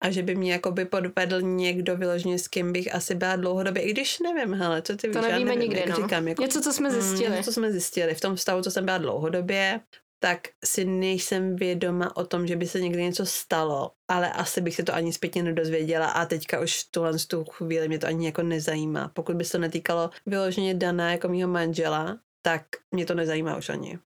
[0.00, 3.90] a že by mě jakoby podvedl někdo vyloženě, s kým bych asi byla dlouhodobě, i
[3.92, 5.96] když nevím, hele, co ty víš, To já nevíme nevím, nikdy, jak no.
[5.96, 7.30] říkám, jako, Něco, co jsme Mm, zjistili.
[7.36, 8.14] něco, co jsme zjistili.
[8.14, 9.80] V tom vztahu, co jsem byla dlouhodobě,
[10.22, 14.74] tak si nejsem vědoma o tom, že by se někdy něco stalo, ale asi bych
[14.74, 18.26] se to ani zpětně nedozvěděla a teďka už v tuhle tu chvíli mě to ani
[18.26, 19.08] jako nezajímá.
[19.14, 22.62] Pokud by se to netýkalo vyloženě Dana jako mýho manžela, tak
[22.94, 23.98] mě to nezajímá už ani.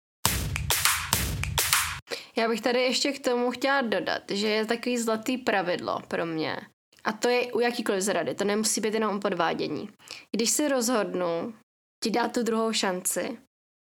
[2.37, 6.57] Já bych tady ještě k tomu chtěla dodat, že je takový zlatý pravidlo pro mě.
[7.05, 9.89] A to je u jakýkoliv zrady, to nemusí být jenom podvádění.
[10.33, 11.55] Když se rozhodnu
[12.05, 13.39] ti dát tu druhou šanci,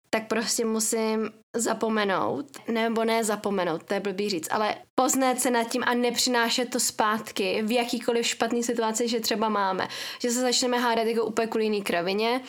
[0.09, 5.63] tak prostě musím zapomenout, nebo ne zapomenout, to je blbý říct, ale poznat se nad
[5.63, 9.87] tím a nepřinášet to zpátky v jakýkoliv špatný situaci, že třeba máme.
[10.19, 12.41] Že se začneme hádat jako úplně kvůli jiný kravině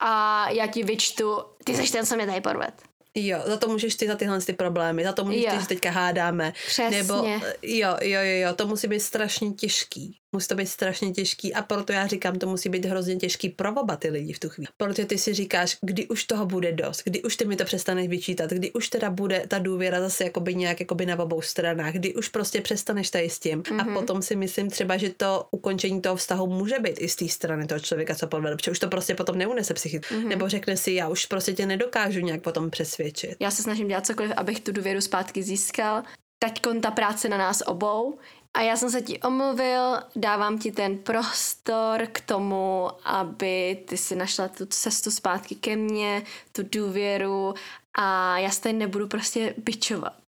[0.00, 2.74] a já ti vyčtu, ty seš ten, co mě tady podved.
[3.14, 5.50] Jo, za to můžeš ty za tyhle ty problémy, za to můžeš Jo.
[5.50, 6.52] ty, že teďka hádáme.
[6.66, 6.90] Přesně.
[6.90, 10.19] Nebo, jo, jo, jo, jo, to musí být strašně těžký.
[10.32, 13.74] Musí to být strašně těžký a proto já říkám, to musí být hrozně těžký pro
[13.74, 14.68] oba ty lidi v tu chvíli.
[14.76, 18.08] Protože ty si říkáš, kdy už toho bude dost, kdy už ty mi to přestaneš
[18.08, 22.14] vyčítat, kdy už teda bude ta důvěra zase jakoby nějak jakoby na obou stranách, kdy
[22.14, 23.62] už prostě přestaneš tady s tím.
[23.62, 23.90] Mm-hmm.
[23.90, 27.28] A potom si myslím třeba, že to ukončení toho vztahu může být i z té
[27.28, 30.14] strany toho člověka, co podvedl, protože už to prostě potom neunese psychicky.
[30.14, 30.28] Mm-hmm.
[30.28, 33.36] Nebo řekne si, já už prostě tě nedokážu nějak potom přesvědčit.
[33.40, 36.02] Já se snažím dělat cokoliv, abych tu důvěru zpátky získal.
[36.38, 38.18] Teďkon ta práce na nás obou.
[38.56, 44.16] A já jsem se ti omluvil, dávám ti ten prostor k tomu, aby ty si
[44.16, 47.54] našla tu cestu zpátky ke mně, tu důvěru
[47.94, 50.20] a já se tady nebudu prostě bičovat.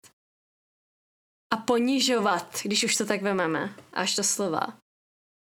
[1.53, 4.79] A ponižovat, když už to tak vememe, až to slova.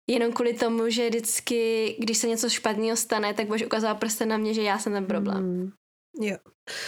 [0.09, 4.37] Jenom kvůli tomu, že vždycky, když se něco špatného stane, tak budeš ukazovat prstem na
[4.37, 5.43] mě, že já jsem ten problém.
[5.43, 5.71] Mm.
[6.21, 6.37] Jo.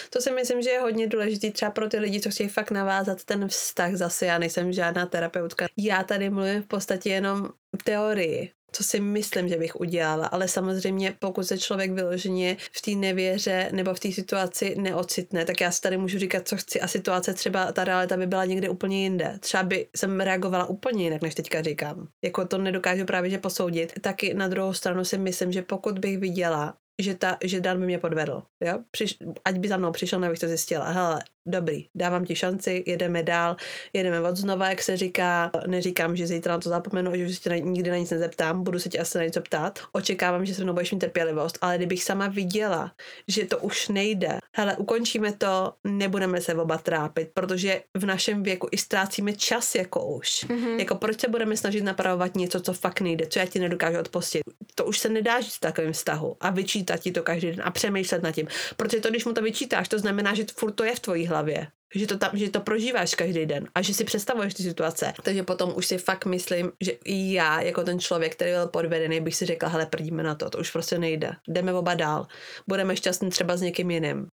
[0.10, 3.24] To si myslím, že je hodně důležitý třeba pro ty lidi, co chtějí fakt navázat
[3.24, 4.26] ten vztah zase.
[4.26, 5.68] Já nejsem žádná terapeutka.
[5.78, 7.50] Já tady mluvím v podstatě jenom
[7.84, 12.92] teorii co si myslím, že bych udělala, ale samozřejmě pokud se člověk vyloženě v té
[12.92, 16.88] nevěře nebo v té situaci neocitne, tak já si tady můžu říkat, co chci a
[16.88, 19.38] situace třeba ta realita by byla někde úplně jinde.
[19.40, 22.08] Třeba by jsem reagovala úplně jinak, než teďka říkám.
[22.24, 23.94] Jako to nedokážu právě že posoudit.
[24.02, 27.86] Taky na druhou stranu si myslím, že pokud bych viděla, že, ta, že Dan by
[27.86, 28.44] mě podvedl.
[28.62, 28.80] Jo?
[28.92, 30.90] Přiš, ať by za mnou přišel, abych to zjistila.
[30.90, 33.56] Hele, dobrý, dávám ti šanci, jedeme dál,
[33.94, 37.60] jedeme od znova, jak se říká, neříkám, že zítra na to zapomenu, že se tě
[37.60, 40.74] nikdy na nic nezeptám, budu se tě asi na něco ptát, očekávám, že se mnou
[40.74, 42.92] budeš mít trpělivost, ale kdybych sama viděla,
[43.28, 48.68] že to už nejde, hele, ukončíme to, nebudeme se oba trápit, protože v našem věku
[48.72, 50.46] i ztrácíme čas jako už.
[50.48, 50.80] Mm-hmm.
[50.80, 54.42] Jako proč se budeme snažit napravovat něco, co fakt nejde, co já ti nedokážu odpustit.
[54.76, 57.72] To už se nedá žít v takovém vztahu a vyčítat ti to každý den a
[57.72, 58.48] přemýšlet nad tím.
[58.78, 61.39] Protože to, když mu to vyčítáš, to znamená, že furt to je v tvojí hlavě
[61.40, 61.68] hlavě.
[61.96, 65.14] Že to, tam, že to prožíváš každý den a že si představuješ ty situace.
[65.24, 69.22] Takže potom už si fakt myslím, že i já, jako ten člověk, který byl podvedený,
[69.22, 71.32] bych si řekla, hele, prdíme na to, to už prostě nejde.
[71.48, 72.28] Jdeme oba dál.
[72.68, 74.28] Budeme šťastní třeba s někým jiným.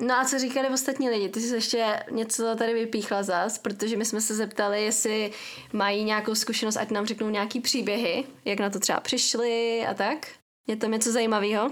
[0.00, 1.28] No a co říkali ostatní lidi?
[1.28, 5.30] Ty jsi ještě něco tady vypíchla zas, protože my jsme se zeptali, jestli
[5.72, 10.26] mají nějakou zkušenost, ať nám řeknou nějaký příběhy, jak na to třeba přišli a tak.
[10.68, 11.70] Je to něco zajímavého?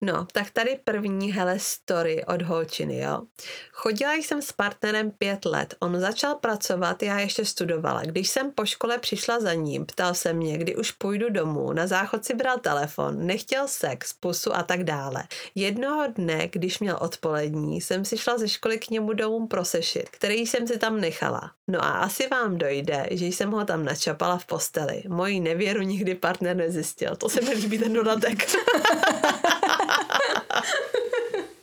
[0.00, 3.22] No, tak tady první hele story od holčiny, jo.
[3.72, 8.02] Chodila jsem s partnerem pět let, on začal pracovat, já ještě studovala.
[8.02, 11.86] Když jsem po škole přišla za ním, ptal se mě, kdy už půjdu domů, na
[11.86, 15.24] záchod si bral telefon, nechtěl sex, pusu a tak dále.
[15.54, 20.46] Jednoho dne, když měl odpolední, jsem si šla ze školy k němu domů prosešit, který
[20.46, 21.50] jsem si tam nechala.
[21.68, 25.02] No a asi vám dojde, že jsem ho tam načapala v posteli.
[25.08, 27.16] Moji nevěru nikdy partner nezjistil.
[27.16, 28.46] To se mi líbí ten dodatek.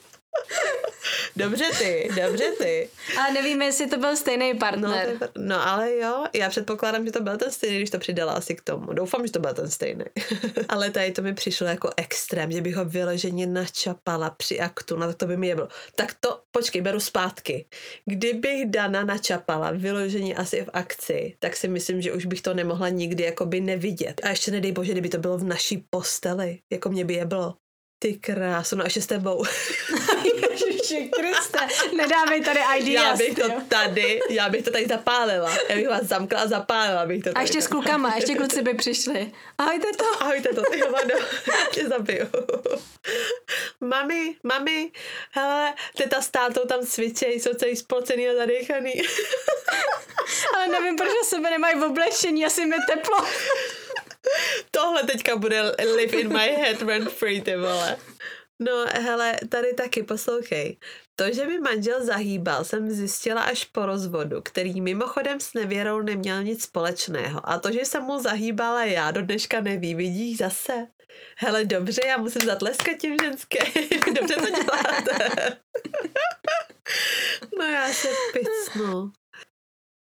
[1.35, 2.89] Dobře ty, dobře ty.
[3.19, 5.17] Ale nevíme, jestli to byl stejný partner.
[5.21, 8.55] No, no ale jo, já předpokládám, že to byl ten stejný, když to přidala asi
[8.55, 8.93] k tomu.
[8.93, 10.05] Doufám, že to byl ten stejný.
[10.69, 15.07] ale tady to mi přišlo jako extrém, že bych ho vyloženě načapala při aktu, no
[15.07, 15.67] tak to by mi je bylo.
[15.95, 17.65] Tak to, počkej, beru zpátky.
[18.05, 22.89] Kdybych Dana načapala vyloženě asi v akci, tak si myslím, že už bych to nemohla
[22.89, 24.21] nikdy jakoby nevidět.
[24.23, 27.53] A ještě nedej bože, kdyby to bylo v naší posteli, jako mě by je bylo.
[28.03, 29.43] Ty krásu, no ještě s tebou.
[30.23, 31.59] Ježiši Kriste,
[31.95, 33.05] nedávej tady ideas.
[33.05, 35.57] Já bych to tady, já bych to tady zapálila.
[35.69, 37.35] Já bych vás zamkla a zapálila bych to tady.
[37.35, 39.31] A ještě s klukama, ještě kluci by přišli.
[39.57, 40.23] Ahojte to.
[40.23, 41.15] Ahojte to, ty hovado,
[41.71, 42.27] tě zabiju.
[43.81, 44.91] mami, mami,
[45.31, 49.01] hele, teta s tátou tam cvičej, jsou celý spocený a zadechaný.
[50.55, 53.17] Ale nevím, proč na sebe nemají v oblečení, asi mi teplo.
[54.71, 57.97] Tohle teďka bude live in my head rent free, ty vole.
[58.59, 60.77] No hele, tady taky poslouchej.
[61.15, 66.43] To, že mi manžel zahýbal, jsem zjistila až po rozvodu, který mimochodem s nevěrou neměl
[66.43, 67.49] nic společného.
[67.49, 70.87] A to, že jsem mu zahýbala já, do dneška neví, vidíš zase.
[71.37, 73.59] Hele, dobře, já musím zatleskat tím ženské.
[74.13, 75.57] dobře to děláte.
[77.59, 79.11] no já se picnu.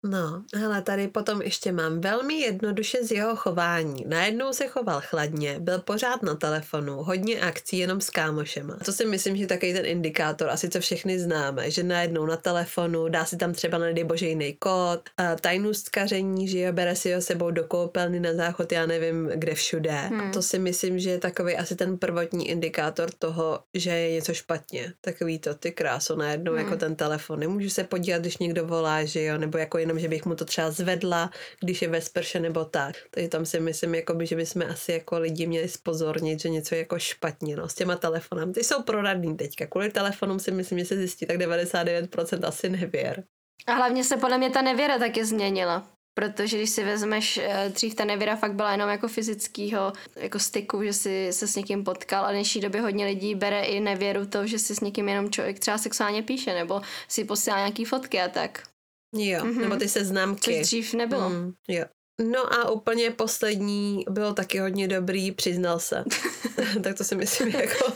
[0.04, 4.06] No, hele, tady potom ještě mám velmi jednoduše z jeho chování.
[4.08, 8.78] Najednou se choval chladně, byl pořád na telefonu, hodně akcí jenom s kámošema.
[8.86, 13.10] To si myslím, že takový ten indikátor, asi co všechny známe, že najednou na telefonu,
[13.10, 15.10] dá si tam třeba nedej bože jiný kód,
[15.42, 19.92] tajnůstkaření, že jo, bere si ho sebou do koupelny na záchod, já nevím, kde všude.
[19.92, 20.32] Hmm.
[20.32, 24.94] To si myslím, že je takový asi ten prvotní indikátor toho, že je něco špatně.
[25.02, 26.62] Takový to, ty kráso, najednou hmm.
[26.62, 27.40] jako ten telefon.
[27.40, 30.45] Nemůžu se podívat, když někdo volá, že jo, nebo jako jenom, že bych mu to
[30.45, 32.95] třeba zvedla, když je ve sprše nebo tak.
[33.12, 36.80] Takže tam si myslím, jakoby, že bychom asi jako lidi měli spozornit, že něco je
[36.80, 38.54] jako špatně no, s těma telefonami.
[38.54, 39.67] Ty jsou proradný teďka.
[39.67, 43.23] Kvůli telefonům si myslím, že se zjistí tak 99% asi nevěr.
[43.67, 45.88] A hlavně se podle mě ta nevěra taky změnila.
[46.13, 50.84] Protože když si vezmeš, eh, dřív ta nevěra fakt byla jenom jako fyzického jako styku,
[50.84, 54.47] že si se s někým potkal a dnešní době hodně lidí bere i nevěru to,
[54.47, 58.27] že si s někým jenom člověk třeba sexuálně píše nebo si posílá nějaký fotky a
[58.27, 58.70] tak.
[59.13, 59.62] Jo, mm-hmm.
[59.62, 60.41] nebo ty seznamky.
[60.41, 61.30] Což dřív nebylo.
[61.30, 61.86] Mm, jo.
[62.19, 66.04] No a úplně poslední bylo taky hodně dobrý, přiznal se.
[66.84, 67.91] tak to si myslím, jako,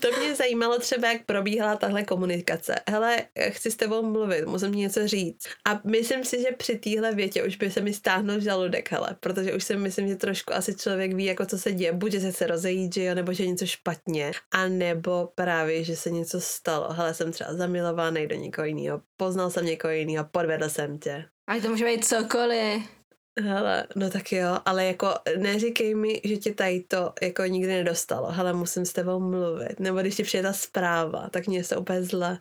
[0.00, 2.74] to mě zajímalo třeba, jak probíhala tahle komunikace.
[2.88, 3.16] Hele,
[3.48, 5.46] chci s tebou mluvit, musím ti něco říct.
[5.68, 9.54] A myslím si, že při téhle větě už by se mi stáhnul žaludek, hele, protože
[9.54, 11.92] už si myslím, že trošku asi člověk ví, jako co se děje.
[11.92, 15.84] Buď, že se chce rozejít, že jo, nebo že je něco špatně, a nebo právě,
[15.84, 16.92] že se něco stalo.
[16.92, 21.24] Hele, jsem třeba zamilovaný do někoho jiného, poznal jsem někoho jiného, podvedl jsem tě.
[21.46, 22.99] A to může být cokoliv.
[23.38, 28.30] Hele, no tak jo, ale jako neříkej mi, že tě tady to jako nikdy nedostalo.
[28.30, 29.80] Hele, musím s tebou mluvit.
[29.80, 32.38] Nebo když ti přijde ta zpráva, tak mě se úplně zle.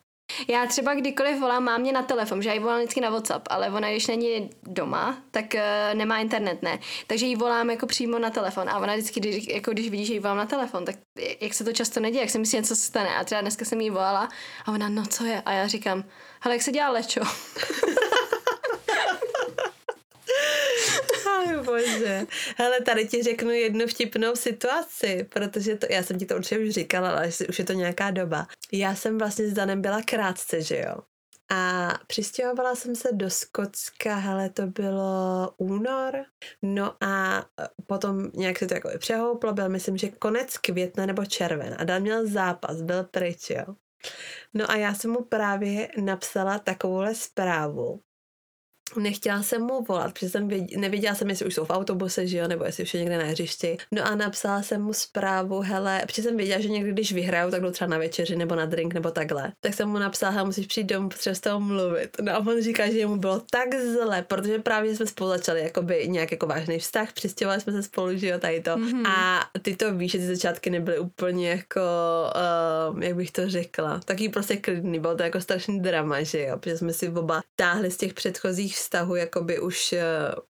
[0.48, 3.70] Já třeba kdykoliv volám mámě na telefon, že já jí volám vždycky na WhatsApp, ale
[3.70, 6.80] ona když není doma, tak uh, nemá internet, ne.
[7.08, 10.14] Takže jí volám jako přímo na telefon a ona vždycky, když, jako když vidí, že
[10.14, 10.96] jí volám na telefon, tak
[11.42, 13.16] jak se to často neděje, jak si myslí, něco se stane.
[13.16, 14.30] A třeba dneska jsem jí volala
[14.66, 15.42] a ona, no co je?
[15.42, 16.04] A já říkám,
[16.42, 17.22] hele, jak se dělá lečo?
[21.40, 22.26] Aj bože.
[22.58, 26.70] Hele, tady ti řeknu jednu vtipnou situaci, protože to, já jsem ti to určitě už
[26.70, 28.48] říkala, ale už je to nějaká doba.
[28.72, 30.96] Já jsem vlastně s Danem byla krátce, že jo?
[31.52, 36.26] A přistěhovala jsem se do Skotska, hele, to bylo únor.
[36.62, 37.46] No a
[37.88, 41.76] potom nějak se to jako přehouplo, byl myslím, že konec května nebo červen.
[41.80, 43.76] A Dan měl zápas, byl pryč, jo.
[44.54, 48.02] No a já jsem mu právě napsala takovouhle zprávu,
[48.98, 52.38] Nechtěla jsem mu volat, protože jsem věděla, nevěděla jsem, jestli už jsou v autobuse, že
[52.38, 53.78] jo, nebo jestli už je někde na hřišti.
[53.92, 57.62] No a napsala jsem mu zprávu, hele, protože jsem věděla, že někdy, když vyhraju, tak
[57.62, 59.52] jdu třeba na večeři nebo na drink nebo takhle.
[59.62, 62.18] Tak jsem mu napsala, hele, musíš přijít domů, potřeba s toho mluvit.
[62.22, 66.08] No a on říká, že mu bylo tak zle, protože právě jsme spolu začali jakoby
[66.08, 68.72] nějak jako vážný vztah, přistěhovali jsme se spolu, že jo, tady to.
[68.72, 69.08] Mm-hmm.
[69.08, 71.82] A ty to víš, že ty začátky nebyly úplně jako,
[72.94, 76.58] uh, jak bych to řekla, taky prostě klidný, bylo to jako strašný drama, že jo,
[76.58, 79.96] protože jsme si oba táhli z těch předchozích vztahu jakoby už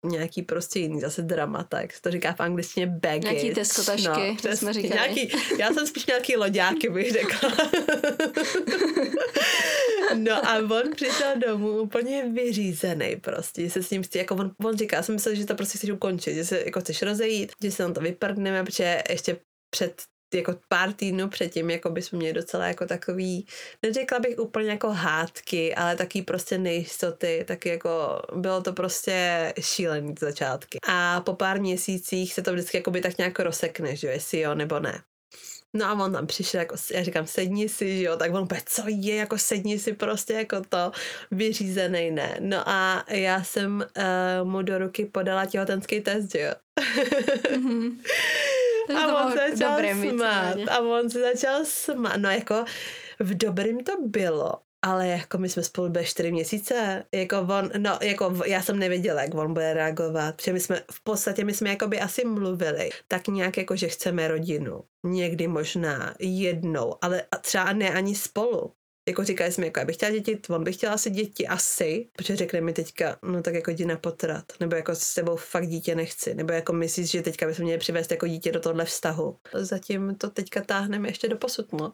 [0.03, 3.33] uh, nějaký prostě jiný zase dramata, jak se to říká v angličtině baggage.
[3.33, 4.95] Nějaký teskotašky, no, jsme říkali.
[4.95, 7.51] Nějaký, já jsem spíš nějaký loďáky, bych řekla.
[10.15, 14.97] no a on přišel domů úplně vyřízený prostě, se s ním jako on, on říká,
[14.97, 17.83] já jsem myslel, že to prostě chceš ukončit, že se jako chceš rozejít, že se
[17.83, 19.37] na to vyprdneme, protože ještě
[19.71, 20.03] před
[20.35, 23.47] jako pár týdnů předtím, jako by jsme měli docela jako takový,
[23.83, 30.15] neřekla bych úplně jako hádky, ale taky prostě nejistoty, taky jako bylo to prostě šílený
[30.21, 30.79] začátky.
[30.89, 34.55] A po pár měsících se to vždycky jako by tak nějak rozsekne, že jestli jo
[34.55, 35.03] nebo ne.
[35.75, 38.61] No a on tam přišel, jako, já říkám, sedni si, že jo, tak on úplně,
[38.67, 40.93] co je, jako sedni si prostě jako to,
[41.31, 42.37] vyřízený ne.
[42.41, 43.87] No a já jsem
[44.43, 46.53] uh, mu do ruky podala těhotenský test, že jo.
[47.55, 47.99] Mm-hmm.
[48.97, 49.79] a on se začal
[50.11, 50.57] smát.
[50.71, 52.17] A on se začal smát.
[52.17, 52.65] No jako
[53.21, 54.53] v dobrým to bylo,
[54.85, 59.23] ale jako my jsme spolu byli čtyři měsíce, jako on, no jako já jsem nevěděla,
[59.23, 63.29] jak on bude reagovat, protože my jsme, v podstatě my jsme jakoby asi mluvili, tak
[63.29, 68.73] nějak jako, že chceme rodinu, někdy možná jednou, ale třeba ne ani spolu,
[69.09, 72.37] jako říkali jsme, jako já bych chtěla děti, on by chtěla asi děti, asi, protože
[72.37, 75.95] řekne mi teďka, no tak jako jdi na potrat, nebo jako s tebou fakt dítě
[75.95, 79.37] nechci, nebo jako myslíš, že teďka bychom měli přivést jako dítě do tohle vztahu.
[79.55, 81.93] Zatím to teďka táhneme ještě do posud, no.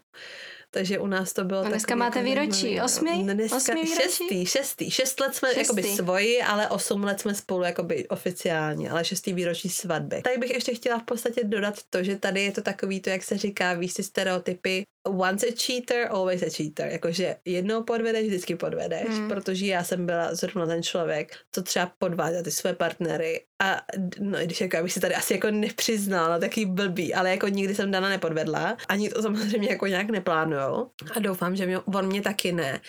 [0.70, 3.10] Takže u nás to bylo A dneska máte jako výročí, osmi?
[3.22, 4.02] Dneska osmi výročí?
[4.02, 4.90] šestý, šestý.
[4.90, 5.60] Šest let jsme šestý.
[5.60, 10.22] jakoby svoji, ale osm let jsme spolu jakoby oficiálně, ale šestý výročí svatby.
[10.22, 13.22] Tady bych ještě chtěla v podstatě dodat to, že tady je to takový to, jak
[13.22, 16.88] se říká, víš si stereotypy, once a cheater, always a cheater.
[16.92, 19.28] Jakože jednou podvedeš, vždycky podvedeš, hmm.
[19.28, 23.80] protože já jsem byla zrovna ten člověk, co třeba podvádá ty své partnery a
[24.20, 27.90] no, když jako, abych si tady asi jako nepřiznala, taký blbý, ale jako nikdy jsem
[27.90, 32.52] Dana nepodvedla, ani to samozřejmě jako nějak neplánujou a doufám, že mě, on mě taky
[32.52, 32.80] ne.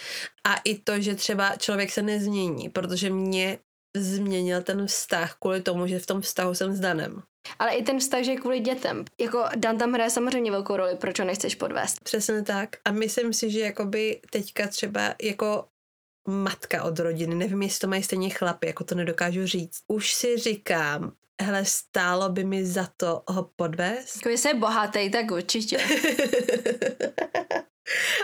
[0.43, 3.57] A i to, že třeba člověk se nezmění, protože mě
[3.95, 7.23] změnil ten vztah kvůli tomu, že v tom vztahu jsem s Danem.
[7.59, 9.05] Ale i ten vztah, že je kvůli dětem.
[9.19, 12.03] Jako Dan tam hraje samozřejmě velkou roli, proč ho nechceš podvést.
[12.03, 12.69] Přesně tak.
[12.85, 15.65] A myslím si, že jakoby teďka třeba jako
[16.27, 19.79] matka od rodiny, nevím, jestli to mají stejně chlapy, jako to nedokážu říct.
[19.87, 24.15] Už si říkám, hele, stálo by mi za to ho podvést?
[24.15, 25.77] Jako jestli je bohatý, tak určitě.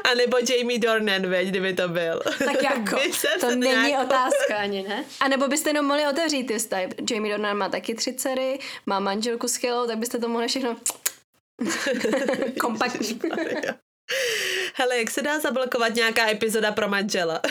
[0.03, 2.21] A nebo Jamie Dornan, veď, kdyby to byl.
[2.39, 2.99] Tak jako,
[3.39, 4.05] to není nějakou...
[4.05, 5.05] otázka ani, ne?
[5.19, 6.89] A nebo byste jenom mohli otevřít ty vztahy.
[7.11, 10.77] Jamie Dornan má taky tři dcery, má manželku skvělou, tak byste to mohli všechno
[12.59, 13.21] kompaktní.
[14.73, 17.41] Hele, jak se dá zablokovat nějaká epizoda pro manžela?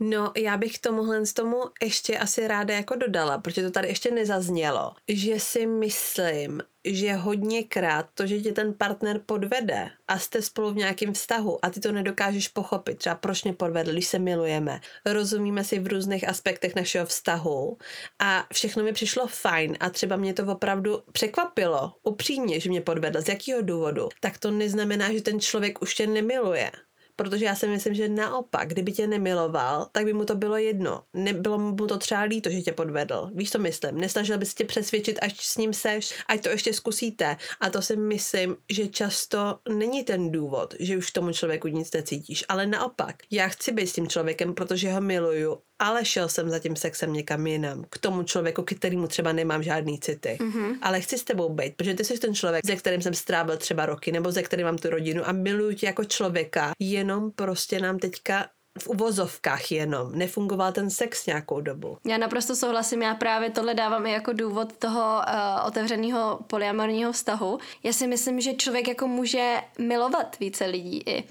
[0.00, 3.88] No, já bych k tomuhle z tomu ještě asi ráda jako dodala, protože to tady
[3.88, 6.62] ještě nezaznělo, že si myslím,
[6.94, 11.70] že hodněkrát to, že tě ten partner podvede a jste spolu v nějakém vztahu a
[11.70, 16.28] ty to nedokážeš pochopit, třeba proč mě podvedl, když se milujeme, rozumíme si v různých
[16.28, 17.78] aspektech našeho vztahu
[18.18, 23.20] a všechno mi přišlo fajn a třeba mě to opravdu překvapilo, upřímně, že mě podvedl,
[23.20, 26.70] z jakého důvodu, tak to neznamená, že ten člověk už tě nemiluje
[27.18, 31.02] protože já si myslím, že naopak, kdyby tě nemiloval, tak by mu to bylo jedno.
[31.14, 33.30] Nebylo mu to třeba líto, že tě podvedl.
[33.34, 33.98] Víš, co myslím?
[33.98, 37.36] Nesnažil bys tě přesvědčit, až s ním seš, ať to ještě zkusíte.
[37.60, 42.44] A to si myslím, že často není ten důvod, že už tomu člověku nic necítíš,
[42.48, 43.16] ale naopak.
[43.30, 47.12] Já chci být s tím člověkem, protože ho miluju ale šel jsem za tím sexem
[47.12, 50.78] někam jinam, k tomu člověku, k kterému třeba nemám žádný city, mm-hmm.
[50.82, 53.86] ale chci s tebou být, protože ty jsi ten člověk, ze kterým jsem strávil třeba
[53.86, 57.98] roky, nebo ze kterým mám tu rodinu a miluju tě jako člověka, jenom prostě nám
[57.98, 58.46] teďka
[58.78, 60.12] v uvozovkách jenom.
[60.12, 61.98] Nefungoval ten sex nějakou dobu.
[62.06, 67.58] Já naprosto souhlasím, já právě tohle dávám i jako důvod toho uh, otevřeného polyamorního vztahu.
[67.82, 71.24] Já si myslím, že člověk jako může milovat více lidí i.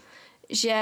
[0.50, 0.76] Že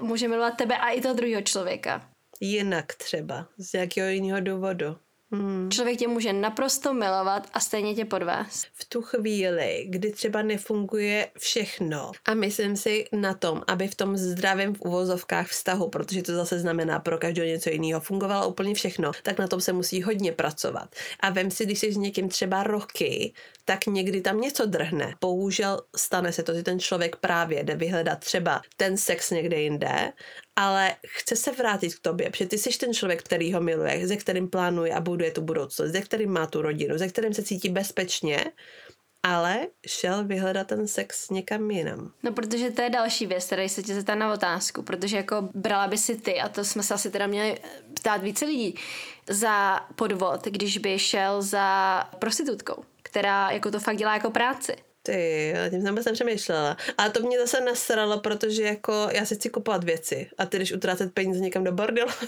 [0.00, 2.08] může milovat tebe a i toho druhého člověka.
[2.40, 4.96] Jinak třeba, z jakého jiného důvodu.
[5.30, 5.70] Hmm.
[5.70, 8.66] Člověk tě může naprosto milovat a stejně tě podvést.
[8.72, 14.16] V tu chvíli, kdy třeba nefunguje všechno a myslím si na tom, aby v tom
[14.16, 19.12] zdravém v uvozovkách vztahu, protože to zase znamená pro každého něco jiného, fungovalo úplně všechno,
[19.22, 20.94] tak na tom se musí hodně pracovat.
[21.20, 23.32] A vem si, když jsi s někým třeba roky,
[23.68, 25.14] tak někdy tam něco drhne.
[25.20, 30.12] Bohužel stane se to, že ten člověk právě jde vyhledat třeba ten sex někde jinde
[30.58, 34.16] ale chce se vrátit k tobě, protože ty jsi ten člověk, který ho miluje, ze
[34.16, 37.68] kterým plánuje a buduje tu budoucnost, ze kterým má tu rodinu, ze kterým se cítí
[37.68, 38.44] bezpečně,
[39.22, 42.12] ale šel vyhledat ten sex někam jinam.
[42.22, 45.88] No, protože to je další věc, která se tě zeptá na otázku, protože jako brala
[45.88, 47.58] by si ty, a to jsme se asi teda měli
[47.94, 48.74] ptát více lidí,
[49.30, 54.76] za podvod, když by šel za prostitutkou, která jako to fakt dělá jako práci.
[55.02, 56.76] Ty, já tím jsem vůbec nepřemýšlela.
[56.98, 60.72] A to mě zase nasralo, protože jako já si chci kupovat věci a ty když
[60.72, 62.10] utrácet peníze někam do bordelu.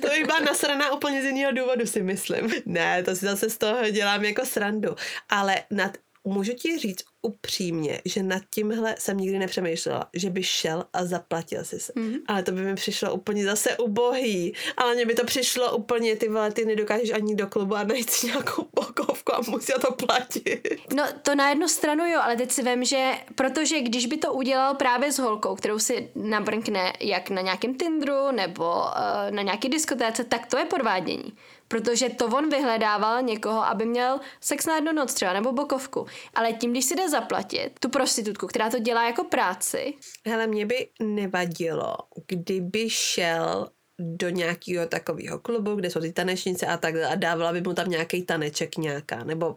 [0.00, 2.52] to bych byla nasraná úplně z jiného důvodu, si myslím.
[2.66, 4.96] Ne, to si zase z toho dělám jako srandu.
[5.28, 10.84] Ale nad můžu ti říct upřímně, že nad tímhle jsem nikdy nepřemýšlela, že by šel
[10.92, 11.92] a zaplatil si se.
[11.96, 12.14] Mm.
[12.26, 14.54] Ale to by mi přišlo úplně zase ubohý.
[14.76, 18.10] Ale mně by to přišlo úplně, ty vole, ty nedokážeš ani do klubu a najít
[18.10, 20.68] si nějakou pokovku a musí to platit.
[20.94, 24.32] No to na jednu stranu jo, ale teď si vím, že protože když by to
[24.32, 29.68] udělal právě s holkou, kterou si nabrnkne jak na nějakém Tinderu nebo uh, na nějaké
[29.68, 31.32] diskotéce, tak to je podvádění
[31.72, 36.06] protože to on vyhledával někoho, aby měl sex na jednu noc třeba, nebo bokovku.
[36.34, 39.94] Ale tím, když si jde zaplatit tu prostitutku, která to dělá jako práci.
[40.26, 41.96] Hele, mě by nevadilo,
[42.26, 43.68] kdyby šel
[43.98, 47.90] do nějakého takového klubu, kde jsou ty tanečnice a tak a dávala by mu tam
[47.90, 49.56] nějaký taneček nějaká, nebo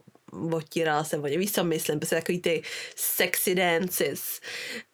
[0.54, 2.64] otírala se o ně, víš co myslím, prostě takový ty
[2.96, 4.40] sexy dances.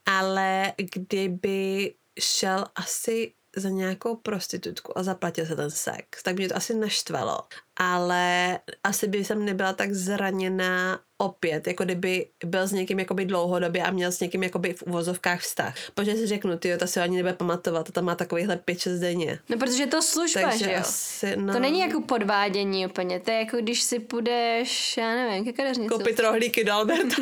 [0.05, 6.55] Ale kdyby šel asi za nějakou prostitutku a zaplatil se ten sex, tak mě to
[6.55, 7.39] asi naštvalo.
[7.77, 13.83] Ale asi by jsem nebyla tak zraněná opět, jako kdyby byl s někým jakoby dlouhodobě
[13.83, 15.75] a měl s někým jakoby v uvozovkách vztah.
[15.93, 19.39] Protože si řeknu, ty ta si ani nebude pamatovat, to tam má takovýhle pět denně.
[19.49, 20.77] No protože to služba, Takže že jo?
[20.79, 21.53] Asi, no...
[21.53, 25.89] To není jako podvádění úplně, to je jako když si půjdeš, já nevím, ke kadeřnici.
[25.89, 27.15] Koupit rohlíky do Alberta.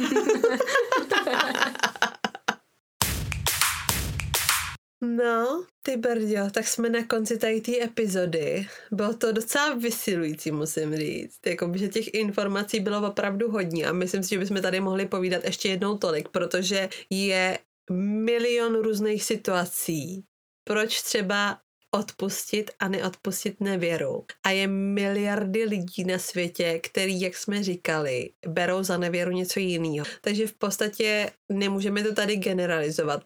[5.02, 8.68] No, ty brďo, tak jsme na konci tady té epizody.
[8.92, 11.40] Bylo to docela vysilující, musím říct.
[11.46, 15.44] Jako, že těch informací bylo opravdu hodně a myslím si, že bychom tady mohli povídat
[15.44, 17.60] ještě jednou tolik, protože je
[17.92, 20.24] milion různých situací,
[20.64, 21.60] proč třeba
[21.92, 24.26] odpustit a neodpustit nevěru.
[24.44, 30.06] A je miliardy lidí na světě, který, jak jsme říkali, berou za nevěru něco jiného.
[30.22, 33.24] Takže v podstatě nemůžeme to tady generalizovat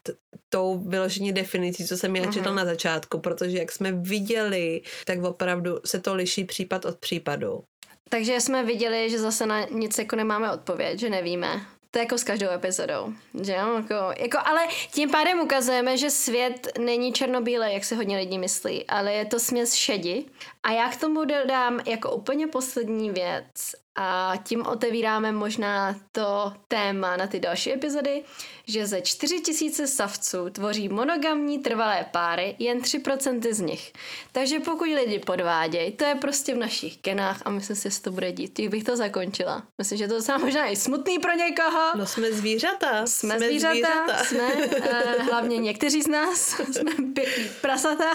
[0.50, 2.56] tou vyložení definicí, co jsem já četla uh-huh.
[2.56, 7.64] na začátku, protože jak jsme viděli, tak opravdu se to liší případ od případu.
[8.10, 11.62] Takže jsme viděli, že zase na nic jako nemáme odpověď, že nevíme.
[11.94, 13.76] To je jako s každou epizodou, že jo?
[13.76, 18.86] Jako, jako, ale tím pádem ukazujeme, že svět není černobílý, jak se hodně lidí myslí,
[18.88, 20.26] ale je to směs šedi.
[20.64, 27.18] A já k tomu dodám jako úplně poslední věc a tím otevíráme možná to téma
[27.18, 28.24] na ty další epizody,
[28.68, 33.94] že ze 4000 savců tvoří monogamní trvalé páry jen 3% z nich.
[34.32, 38.12] Takže pokud lidi podvádějí, to je prostě v našich genách a myslím si, že to
[38.12, 38.54] bude dít.
[38.54, 39.64] Tím bych to zakončila.
[39.78, 41.92] Myslím, že to docela možná i smutný pro někoho.
[41.96, 43.06] No jsme zvířata.
[43.08, 44.24] Jsme, jsme zvířata, zvířata.
[44.24, 48.14] jsme uh, hlavně někteří z nás, jsme pěkný prasata.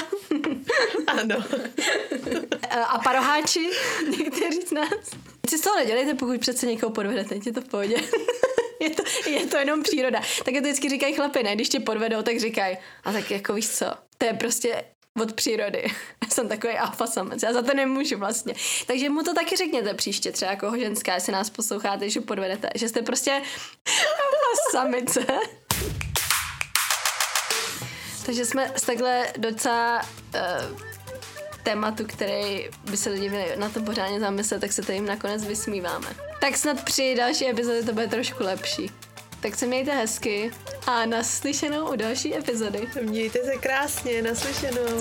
[1.07, 1.37] ano.
[2.89, 3.71] a paroháči,
[4.19, 7.97] někteří z nás si z toho nedělejte, pokud přece někoho podvedete, je to v pohodě.
[8.81, 10.21] je, to, je to jenom příroda.
[10.45, 11.55] Tak to vždycky říkají chlapi, ne?
[11.55, 13.87] Když tě podvedou, tak říkají, a tak jako víš co,
[14.19, 14.85] to je prostě
[15.23, 15.83] od přírody.
[16.25, 18.55] Já jsem takový alfa samec, já za to nemůžu vlastně.
[18.87, 22.89] Takže mu to taky řekněte příště, třeba jako ženská, jestli nás posloucháte, že podvedete, že
[22.89, 23.31] jste prostě
[23.97, 25.27] alfa samice.
[28.27, 30.03] Takže jsme takhle docela
[30.35, 30.88] uh,
[31.63, 35.45] tématu, který by se lidi měli na to pořádně zamyslet, tak se to jim nakonec
[35.45, 36.07] vysmíváme.
[36.41, 38.91] Tak snad při další epizodě to bude trošku lepší.
[39.41, 40.51] Tak se mějte hezky
[40.87, 42.89] a naslyšenou u další epizody.
[43.03, 45.01] Mějte se krásně, naslyšenou.